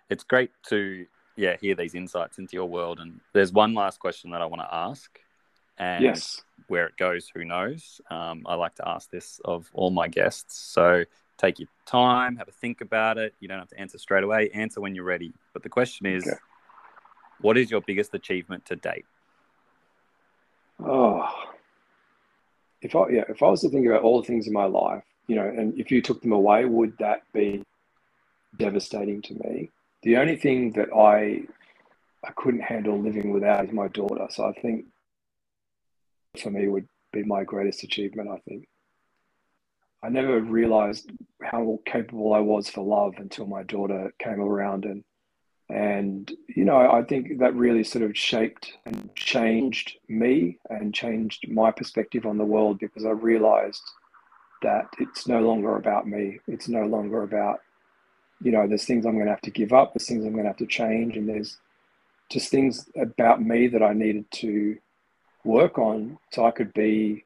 it's 0.09 0.23
great 0.23 0.51
to 0.69 1.05
yeah 1.37 1.57
hear 1.61 1.75
these 1.75 1.95
insights 1.97 2.39
into 2.39 2.55
your 2.55 2.67
world 2.69 3.01
and 3.01 3.21
there's 3.33 3.53
one 3.53 3.75
last 3.75 3.99
question 3.99 4.31
that 4.31 4.41
i 4.43 4.47
want 4.47 4.61
to 4.61 4.73
ask 4.75 5.19
and 5.79 6.05
Yes. 6.05 6.43
where 6.69 6.87
it 6.87 6.97
goes 6.97 7.29
who 7.35 7.45
knows 7.45 8.01
um, 8.11 8.43
i 8.47 8.55
like 8.55 8.75
to 8.77 8.87
ask 8.87 9.11
this 9.11 9.41
of 9.45 9.69
all 9.73 9.91
my 9.91 10.07
guests 10.07 10.61
so 10.61 11.05
take 11.41 11.59
your 11.59 11.69
time 11.87 12.37
have 12.37 12.49
a 12.49 12.53
think 12.53 12.81
about 12.81 13.17
it 13.17 13.35
you 13.41 13.49
don't 13.49 13.59
have 13.59 13.69
to 13.69 13.79
answer 13.79 13.99
straight 13.99 14.25
away 14.25 14.51
answer 14.51 14.81
when 14.81 14.95
you're 14.95 15.05
ready 15.05 15.33
but 15.53 15.63
the 15.63 15.69
question 15.69 16.07
is 16.07 16.25
Okay. 16.27 16.37
what 17.41 17.57
is 17.57 17.71
your 17.71 17.81
biggest 17.81 18.15
achievement 18.15 18.65
to 18.67 18.77
date 18.77 19.07
Oh, 20.83 21.29
if 22.83 22.97
I 22.97 23.09
yeah, 23.11 23.25
if 23.29 23.43
I 23.43 23.47
was 23.49 23.61
to 23.63 23.69
think 23.69 23.87
about 23.87 24.03
all 24.03 24.21
the 24.21 24.27
things 24.27 24.47
in 24.47 24.53
my 24.53 24.65
life, 24.65 25.03
you 25.27 25.37
know, 25.37 25.47
and 25.47 25.79
if 25.79 25.91
you 25.91 26.01
took 26.01 26.23
them 26.23 26.33
away, 26.33 26.65
would 26.65 26.97
that 26.99 27.23
be 27.35 27.63
devastating 28.57 29.21
to 29.23 29.35
me? 29.35 29.71
The 30.03 30.17
only 30.17 30.37
thing 30.37 30.73
that 30.73 30.89
I 30.95 31.43
I 32.27 32.33
couldn't 32.37 32.63
handle 32.63 32.99
living 32.99 33.33
without 33.33 33.65
is 33.67 33.73
my 33.73 33.89
daughter. 33.89 34.27
So 34.31 34.45
I 34.47 34.53
think 34.61 34.87
for 36.43 36.51
me 36.51 36.69
would 36.69 36.89
be 37.13 37.23
my 37.25 37.45
greatest 37.45 37.83
achievement. 37.83 38.31
I 38.31 38.39
think 38.49 38.67
I 40.03 40.09
never 40.09 40.41
realized 40.41 41.11
how 41.43 41.79
capable 41.85 42.33
I 42.33 42.41
was 42.41 42.69
for 42.69 42.85
love 42.85 43.15
until 43.19 43.47
my 43.47 43.63
daughter 43.63 44.13
came 44.19 44.41
around 44.41 44.85
and 44.85 45.05
and, 45.71 46.33
you 46.49 46.65
know, 46.65 46.79
I 46.91 47.03
think 47.03 47.39
that 47.39 47.55
really 47.55 47.85
sort 47.85 48.03
of 48.03 48.19
shaped 48.19 48.73
and 48.87 49.15
changed 49.15 49.99
me 50.09 50.59
and 50.69 50.93
changed 50.93 51.49
my 51.49 51.71
perspective 51.71 52.27
on 52.27 52.39
the 52.39 52.45
world 52.45 52.81
because 52.81 53.05
I 53.05 53.11
realized 53.11 53.83
that 54.63 54.89
it's 54.99 55.29
no 55.29 55.41
longer 55.41 55.77
about 55.77 56.09
me. 56.09 56.41
It's 56.49 56.69
no 56.69 56.87
longer 56.87 57.23
about, 57.23 57.61
you 58.43 58.51
know, 58.51 58.67
there's 58.67 58.85
things 58.85 59.07
I'm 59.07 59.15
going 59.15 59.27
to 59.27 59.31
have 59.31 59.41
to 59.43 59.51
give 59.53 59.73
up, 59.73 59.95
there's 59.95 60.09
things 60.09 60.25
I'm 60.25 60.33
going 60.33 60.45
to 60.45 60.51
have 60.51 60.57
to 60.57 60.67
change, 60.67 61.17
and 61.17 61.29
there's 61.29 61.59
just 62.31 62.51
things 62.51 62.89
about 62.97 63.41
me 63.41 63.69
that 63.69 63.83
I 63.83 63.93
needed 63.93 64.29
to 64.33 64.77
work 65.45 65.79
on 65.79 66.19
so 66.33 66.45
I 66.45 66.51
could 66.51 66.75
be 66.75 67.25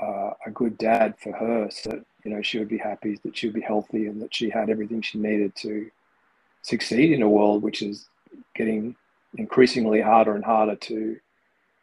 uh, 0.00 0.30
a 0.46 0.50
good 0.50 0.76
dad 0.78 1.14
for 1.18 1.32
her 1.32 1.68
so 1.70 1.90
that, 1.90 2.04
you 2.24 2.30
know, 2.30 2.42
she 2.42 2.58
would 2.58 2.68
be 2.68 2.78
happy, 2.78 3.18
that 3.24 3.36
she 3.36 3.46
would 3.46 3.54
be 3.54 3.60
healthy, 3.60 4.06
and 4.06 4.20
that 4.22 4.34
she 4.34 4.50
had 4.50 4.70
everything 4.70 5.02
she 5.02 5.18
needed 5.18 5.54
to 5.56 5.90
succeed 6.62 7.12
in 7.12 7.22
a 7.22 7.28
world 7.28 7.62
which 7.62 7.82
is 7.82 8.06
getting 8.54 8.96
increasingly 9.36 10.00
harder 10.00 10.34
and 10.34 10.44
harder 10.44 10.76
to 10.76 11.18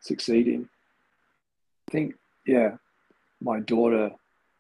succeed 0.01 0.47
in. 0.47 0.67
I 1.87 1.91
think, 1.91 2.15
yeah, 2.45 2.77
my 3.41 3.59
daughter 3.59 4.11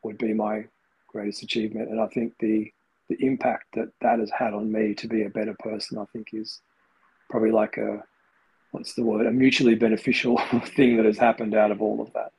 would 0.03 0.17
be 0.17 0.33
my 0.33 0.65
greatest 1.07 1.43
achievement, 1.43 1.89
and 1.89 1.99
I 1.99 2.07
think 2.07 2.33
the 2.39 2.71
the 3.09 3.25
impact 3.25 3.65
that 3.73 3.89
that 3.99 4.19
has 4.19 4.31
had 4.31 4.53
on 4.53 4.71
me 4.71 4.93
to 4.93 5.07
be 5.07 5.23
a 5.23 5.29
better 5.29 5.53
person, 5.59 5.97
I 5.97 6.05
think, 6.13 6.29
is 6.33 6.61
probably 7.29 7.51
like 7.51 7.77
a 7.77 8.03
what's 8.71 8.93
the 8.93 9.03
word, 9.03 9.27
a 9.27 9.31
mutually 9.31 9.75
beneficial 9.75 10.37
thing 10.75 10.97
that 10.97 11.05
has 11.05 11.17
happened 11.17 11.53
out 11.53 11.71
of 11.71 11.81
all 11.81 12.01
of 12.01 12.13
that. 12.13 12.31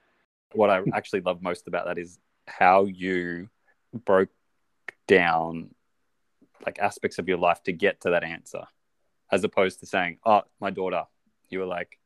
What 0.55 0.71
i 0.71 0.81
actually 0.93 1.21
love 1.21 1.43
most 1.43 1.69
about 1.69 1.87
that 1.87 1.99
is 1.99 2.19
how 2.47 2.85
you 2.85 3.49
broke 4.05 4.31
down 5.07 5.75
like 6.65 6.79
aspects 6.79 7.19
of 7.19 7.29
your 7.29 7.39
life 7.39 7.63
to 7.63 7.73
get 7.73 8.01
to 8.01 8.11
that 8.11 8.25
answer 8.25 8.63
as 9.31 9.45
opposed 9.45 9.81
to 9.81 9.87
saying 9.87 10.19
oh 10.25 10.43
my 10.61 10.71
daughter 10.71 11.05
you 11.49 11.59
were 11.59 11.67
like 11.67 11.99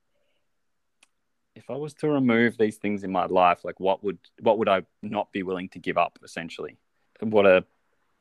if 1.54 1.70
i 1.70 1.74
was 1.74 1.94
to 1.94 2.08
remove 2.08 2.56
these 2.58 2.76
things 2.76 3.04
in 3.04 3.10
my 3.10 3.26
life 3.26 3.64
like 3.64 3.78
what 3.80 4.02
would 4.02 4.18
what 4.40 4.58
would 4.58 4.68
i 4.68 4.82
not 5.02 5.32
be 5.32 5.42
willing 5.42 5.68
to 5.70 5.78
give 5.78 5.98
up 5.98 6.18
essentially? 6.22 6.76
What 7.20 7.46
a 7.46 7.64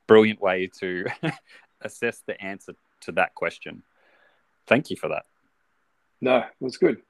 brilliant 0.07 0.41
way 0.41 0.69
to 0.79 1.05
assess 1.81 2.21
the 2.25 2.41
answer 2.41 2.75
to 3.01 3.11
that 3.13 3.35
question. 3.35 3.83
Thank 4.67 4.89
you 4.89 4.95
for 4.95 5.09
that. 5.09 5.25
No, 6.21 6.38
it 6.38 6.45
was 6.59 6.77
good. 6.77 7.01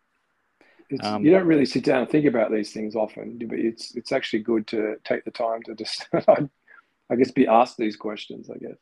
It's, 0.89 1.05
Um, 1.05 1.25
you 1.25 1.31
don't 1.31 1.47
really 1.47 1.65
sit 1.65 1.83
down 1.83 2.01
and 2.01 2.09
think 2.09 2.25
about 2.25 2.51
these 2.51 2.71
things 2.71 2.95
often, 2.95 3.39
but 3.47 3.57
it's 3.57 3.95
it's 3.95 4.11
actually 4.11 4.43
good 4.43 4.67
to 4.67 4.97
take 5.03 5.25
the 5.25 5.31
time 5.31 5.63
to 5.63 5.75
just, 5.75 6.07
I 6.13 7.15
guess, 7.17 7.31
be 7.31 7.47
asked 7.47 7.77
these 7.77 7.95
questions. 7.95 8.49
I 8.49 8.57
guess. 8.57 8.77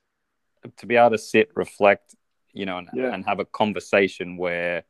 to 0.77 0.85
be 0.85 0.95
able 0.95 1.11
to 1.11 1.17
sit, 1.17 1.49
reflect, 1.55 2.15
you 2.53 2.65
know, 2.65 2.77
and, 2.77 2.89
Yeah. 2.93 3.13
and 3.13 3.25
have 3.25 3.39
a 3.39 3.45
conversation 3.45 4.37
where, 4.37 4.83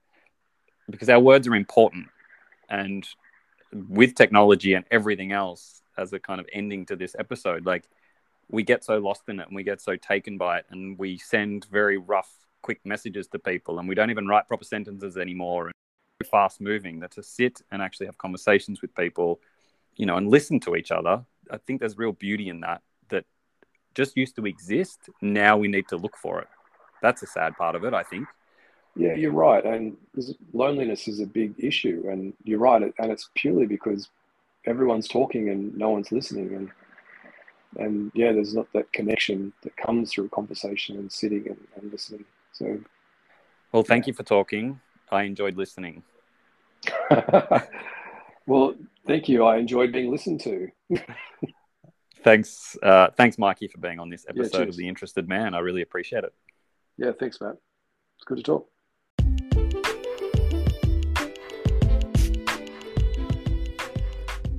because 0.89 1.09
our 1.09 1.19
words 1.19 1.47
are 1.47 1.55
important, 1.55 2.07
and 2.69 3.07
with 3.71 4.13
technology 4.15 4.73
and 4.73 4.85
everything 4.91 5.31
else, 5.31 5.81
as 5.97 6.13
a 6.13 6.19
kind 6.19 6.39
of 6.39 6.47
ending 6.53 6.85
to 6.87 6.95
this 6.95 7.15
episode, 7.19 7.65
like 7.65 7.85
we 8.49 8.63
get 8.63 8.83
so 8.83 8.97
lost 8.97 9.23
in 9.27 9.39
it 9.39 9.47
and 9.47 9.55
we 9.55 9.63
get 9.63 9.81
so 9.81 9.95
taken 9.95 10.37
by 10.37 10.59
it, 10.59 10.65
and 10.69 10.97
we 10.97 11.17
send 11.17 11.65
very 11.71 11.97
rough, 11.97 12.31
quick 12.61 12.79
messages 12.85 13.27
to 13.27 13.39
people, 13.39 13.77
and 13.79 13.87
we 13.87 13.95
don't 13.95 14.09
even 14.11 14.27
write 14.27 14.47
proper 14.47 14.63
sentences 14.63 15.17
anymore, 15.17 15.71
fast 16.23 16.61
moving. 16.61 16.99
That 16.99 17.11
to 17.11 17.23
sit 17.23 17.61
and 17.71 17.81
actually 17.81 18.07
have 18.07 18.17
conversations 18.17 18.81
with 18.81 18.95
people, 18.95 19.39
you 19.95 20.05
know, 20.05 20.17
and 20.17 20.29
listen 20.29 20.59
to 20.61 20.75
each 20.75 20.91
other. 20.91 21.23
I 21.51 21.57
think 21.57 21.79
there's 21.79 21.97
real 21.97 22.13
beauty 22.13 22.49
in 22.49 22.61
that. 22.61 22.81
That 23.09 23.25
just 23.95 24.17
used 24.17 24.35
to 24.37 24.45
exist. 24.45 25.09
Now 25.21 25.57
we 25.57 25.67
need 25.67 25.87
to 25.89 25.97
look 25.97 26.17
for 26.17 26.39
it. 26.41 26.47
That's 27.01 27.21
a 27.21 27.27
sad 27.27 27.55
part 27.57 27.75
of 27.75 27.83
it, 27.83 27.93
I 27.93 28.03
think. 28.03 28.27
Yeah, 28.95 29.15
you're 29.15 29.31
right, 29.31 29.65
and 29.65 29.97
loneliness 30.53 31.07
is 31.07 31.19
a 31.19 31.25
big 31.25 31.55
issue, 31.57 32.05
and 32.09 32.31
you're 32.43 32.59
right, 32.59 32.93
and 32.99 33.11
it's 33.11 33.29
purely 33.33 33.65
because 33.65 34.09
everyone's 34.65 35.07
talking 35.07 35.49
and 35.49 35.75
no 35.75 35.89
one's 35.89 36.11
listening, 36.11 36.53
and 36.53 36.71
and 37.79 38.11
yeah, 38.13 38.31
there's 38.31 38.53
not 38.53 38.71
that 38.73 38.93
connection 38.93 39.51
that 39.63 39.75
comes 39.77 40.11
through 40.11 40.29
conversation 40.29 40.97
and 40.97 41.11
sitting 41.11 41.47
and, 41.47 41.57
and 41.75 41.91
listening. 41.91 42.23
So. 42.51 42.79
Well, 43.71 43.81
thank 43.81 44.05
Yeah. 44.05 44.11
you 44.11 44.13
for 44.13 44.23
talking. 44.23 44.79
I 45.11 45.23
enjoyed 45.23 45.57
listening. 45.57 46.03
well, 48.47 48.75
thank 49.07 49.29
you. 49.29 49.45
I 49.45 49.57
enjoyed 49.57 49.91
being 49.91 50.11
listened 50.11 50.41
to. 50.41 50.67
thanks, 52.23 52.77
uh, 52.83 53.09
thanks, 53.17 53.37
Mikey, 53.37 53.67
for 53.67 53.79
being 53.79 53.99
on 53.99 54.09
this 54.09 54.25
episode 54.27 54.63
yeah, 54.63 54.69
of 54.69 54.75
The 54.75 54.87
Interested 54.87 55.27
Man. 55.27 55.53
I 55.53 55.59
really 55.59 55.81
appreciate 55.81 56.23
it. 56.23 56.33
Yeah, 56.97 57.11
thanks, 57.17 57.39
Matt. 57.41 57.57
It's 58.17 58.25
good 58.25 58.37
to 58.37 58.43
talk. 58.43 58.69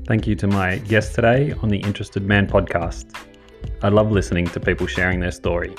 Thank 0.06 0.26
you 0.26 0.34
to 0.34 0.46
my 0.46 0.76
guest 0.78 1.14
today 1.14 1.52
on 1.62 1.70
the 1.70 1.78
Interested 1.78 2.24
Man 2.24 2.46
podcast. 2.46 3.16
I 3.82 3.88
love 3.88 4.10
listening 4.10 4.46
to 4.48 4.60
people 4.60 4.87
sharing 4.87 5.18
their 5.18 5.30
story. 5.30 5.74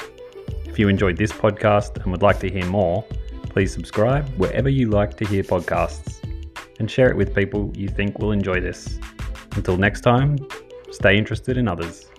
If 0.66 0.80
you 0.80 0.88
enjoyed 0.88 1.16
this 1.16 1.32
podcast 1.32 1.98
and 1.98 2.12
would 2.12 2.24
like 2.24 2.40
to 2.40 2.50
hear 2.50 2.66
more, 2.66 3.04
please 3.50 3.72
subscribe 3.72 4.28
wherever 4.38 4.68
you 4.68 4.90
like 4.90 5.16
to 5.18 5.26
hear 5.28 5.44
podcasts 5.44 6.25
and 6.80 6.90
share 6.90 7.10
it 7.10 7.18
with 7.18 7.34
people 7.36 7.72
you 7.76 7.88
think 7.88 8.20
will 8.20 8.32
enjoy 8.32 8.60
this. 8.60 9.00
Until 9.56 9.78
next 9.78 10.02
time, 10.02 10.38
stay 10.92 11.18
interested 11.18 11.58
in 11.58 11.68
others. 11.68 12.10